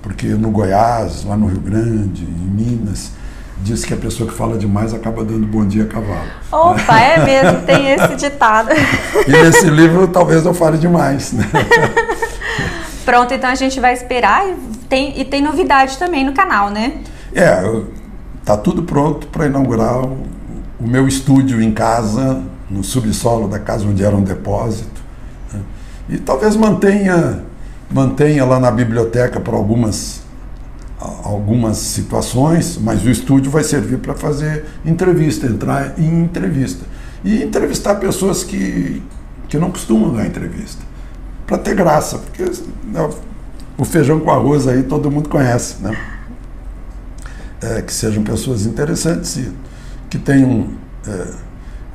Porque 0.03 0.29
no 0.29 0.51
Goiás, 0.51 1.25
lá 1.25 1.37
no 1.37 1.47
Rio 1.47 1.61
Grande, 1.61 2.25
em 2.25 2.51
Minas, 2.51 3.13
diz 3.59 3.85
que 3.85 3.95
a 3.95 3.97
pessoa 3.97 4.29
que 4.29 4.35
fala 4.35 4.59
demais 4.59 4.93
acaba 4.93 5.25
dando 5.25 5.47
bom 5.47 5.67
dia 5.67 5.87
cavalo. 5.87 6.29
Opa, 6.51 6.99
é 6.99 7.19
mesmo, 7.25 7.63
tem 7.63 7.91
esse 7.91 8.17
ditado. 8.17 8.71
e 9.27 9.31
nesse 9.31 9.69
livro 9.71 10.09
talvez 10.09 10.45
eu 10.45 10.55
fale 10.55 10.79
demais. 10.79 11.33
Né? 11.33 11.45
Pronto, 13.05 13.35
então 13.35 13.51
a 13.51 13.55
gente 13.55 13.79
vai 13.81 13.93
esperar 13.93 14.49
e 14.49 14.55
tem, 14.89 15.21
e 15.21 15.25
tem 15.25 15.43
novidade 15.43 15.99
também 15.99 16.25
no 16.25 16.33
canal, 16.33 16.71
né? 16.71 17.01
É, 17.35 17.83
tá 18.45 18.57
tudo 18.57 18.85
pronto 18.85 19.27
para 19.27 19.47
inaugurar 19.47 19.99
o, 19.99 20.19
o, 20.81 20.87
meu 20.87 21.07
estúdio 21.07 21.61
em 21.61 21.73
casa, 21.73 22.43
no 22.71 22.83
subsolo 22.83 23.47
da 23.47 23.59
casa 23.59 23.87
onde 23.87 24.03
era 24.03 24.17
um 24.17 24.23
depósito. 24.23 25.03
Né? 25.53 25.61
E 26.09 26.19
talvez 26.19 26.57
mantenha, 26.57 27.43
mantenha 27.91 28.45
lá 28.45 28.59
na 28.59 28.71
biblioteca 28.71 29.39
para 29.39 29.55
algumas 29.55 30.24
algumas 31.25 31.79
situações, 31.79 32.79
mas 32.79 33.03
o 33.03 33.11
estúdio 33.11 33.51
vai 33.51 33.65
servir 33.65 33.99
para 33.99 34.15
fazer 34.15 34.67
entrevista, 34.85 35.47
entrar 35.47 35.99
em 35.99 36.23
entrevista. 36.23 36.85
E 37.25 37.43
entrevistar 37.43 37.95
pessoas 37.95 38.45
que, 38.45 39.03
que 39.49 39.57
não 39.57 39.71
costumam 39.71 40.13
dar 40.13 40.27
entrevista. 40.27 40.83
Para 41.47 41.57
ter 41.57 41.75
graça, 41.75 42.19
porque 42.19 42.45
né, 42.85 43.11
o 43.79 43.85
feijão 43.85 44.21
com 44.21 44.31
arroz 44.31 44.69
aí 44.69 44.83
todo 44.83 45.11
mundo 45.11 45.31
conhece, 45.31 45.83
né? 45.83 45.97
É, 47.63 47.81
que 47.81 47.93
sejam 47.93 48.23
pessoas 48.23 48.67
interessantes 48.67 49.37
e 49.39 49.51
que 50.11 50.19
tenham. 50.19 50.69
É, 51.07 51.29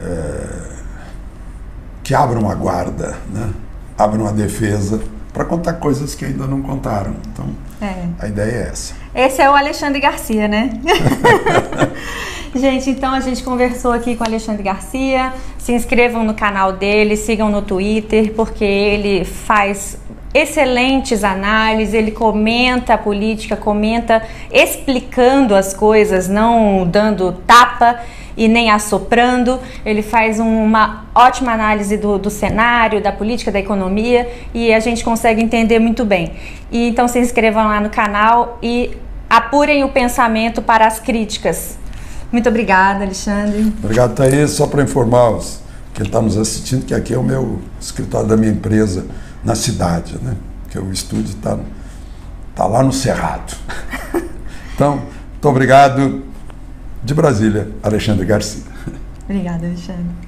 é, 0.01 0.79
que 2.03 2.15
abram 2.15 2.49
a 2.49 2.55
guarda, 2.55 3.15
né? 3.31 3.51
abram 3.95 4.25
a 4.25 4.31
defesa 4.31 4.99
para 5.33 5.45
contar 5.45 5.73
coisas 5.73 6.15
que 6.15 6.25
ainda 6.25 6.45
não 6.47 6.61
contaram. 6.61 7.15
Então, 7.31 7.45
é. 7.81 8.07
a 8.19 8.27
ideia 8.27 8.51
é 8.51 8.69
essa. 8.69 8.93
Esse 9.13 9.41
é 9.41 9.49
o 9.49 9.55
Alexandre 9.55 9.99
Garcia, 9.99 10.47
né? 10.47 10.71
gente, 12.55 12.89
então 12.89 13.13
a 13.13 13.19
gente 13.19 13.43
conversou 13.43 13.91
aqui 13.91 14.15
com 14.15 14.23
o 14.23 14.27
Alexandre 14.27 14.63
Garcia. 14.63 15.33
Se 15.57 15.71
inscrevam 15.71 16.23
no 16.23 16.33
canal 16.33 16.73
dele, 16.73 17.15
sigam 17.15 17.49
no 17.49 17.61
Twitter, 17.61 18.33
porque 18.33 18.63
ele 18.63 19.23
faz 19.23 19.97
excelentes 20.33 21.23
análises, 21.23 21.93
ele 21.93 22.11
comenta 22.11 22.93
a 22.93 22.97
política, 22.97 23.55
comenta 23.55 24.21
explicando 24.51 25.55
as 25.55 25.73
coisas, 25.73 26.27
não 26.27 26.87
dando 26.87 27.31
tapa 27.31 27.99
e 28.35 28.47
nem 28.47 28.69
assoprando. 28.69 29.59
Ele 29.85 30.01
faz 30.01 30.39
uma 30.39 31.05
ótima 31.13 31.51
análise 31.51 31.97
do, 31.97 32.17
do 32.17 32.29
cenário, 32.29 33.01
da 33.01 33.11
política, 33.11 33.51
da 33.51 33.59
economia 33.59 34.29
e 34.53 34.73
a 34.73 34.79
gente 34.79 35.03
consegue 35.03 35.41
entender 35.41 35.79
muito 35.79 36.05
bem. 36.05 36.33
E 36.71 36.87
então 36.87 37.07
se 37.07 37.19
inscrevam 37.19 37.65
lá 37.65 37.79
no 37.79 37.89
canal 37.89 38.57
e 38.61 38.97
apurem 39.29 39.83
o 39.83 39.89
pensamento 39.89 40.61
para 40.61 40.87
as 40.87 40.99
críticas. 40.99 41.77
Muito 42.31 42.47
obrigada, 42.47 43.03
Alexandre. 43.03 43.73
Obrigado, 43.83 44.13
Thaís. 44.15 44.51
Só 44.51 44.67
para 44.67 44.83
informar 44.83 45.31
os 45.31 45.61
que 45.93 46.03
está 46.03 46.21
nos 46.21 46.37
assistindo 46.37 46.85
que 46.85 46.93
aqui 46.93 47.13
é 47.13 47.17
o 47.17 47.23
meu 47.23 47.59
escritório 47.79 48.27
da 48.27 48.37
minha 48.37 48.51
empresa 48.51 49.05
na 49.43 49.55
cidade, 49.55 50.17
né? 50.21 50.35
Que 50.69 50.79
o 50.79 50.91
estúdio 50.91 51.35
está 51.35 51.57
tá 52.55 52.65
lá 52.65 52.83
no 52.83 52.91
Cerrado. 52.91 53.55
Então, 54.79 54.95
muito 54.95 55.49
obrigado. 55.49 56.23
De 57.03 57.13
Brasília, 57.13 57.67
Alexandre 57.81 58.25
Garcia. 58.25 58.63
Obrigada, 59.25 59.65
Alexandre. 59.67 60.27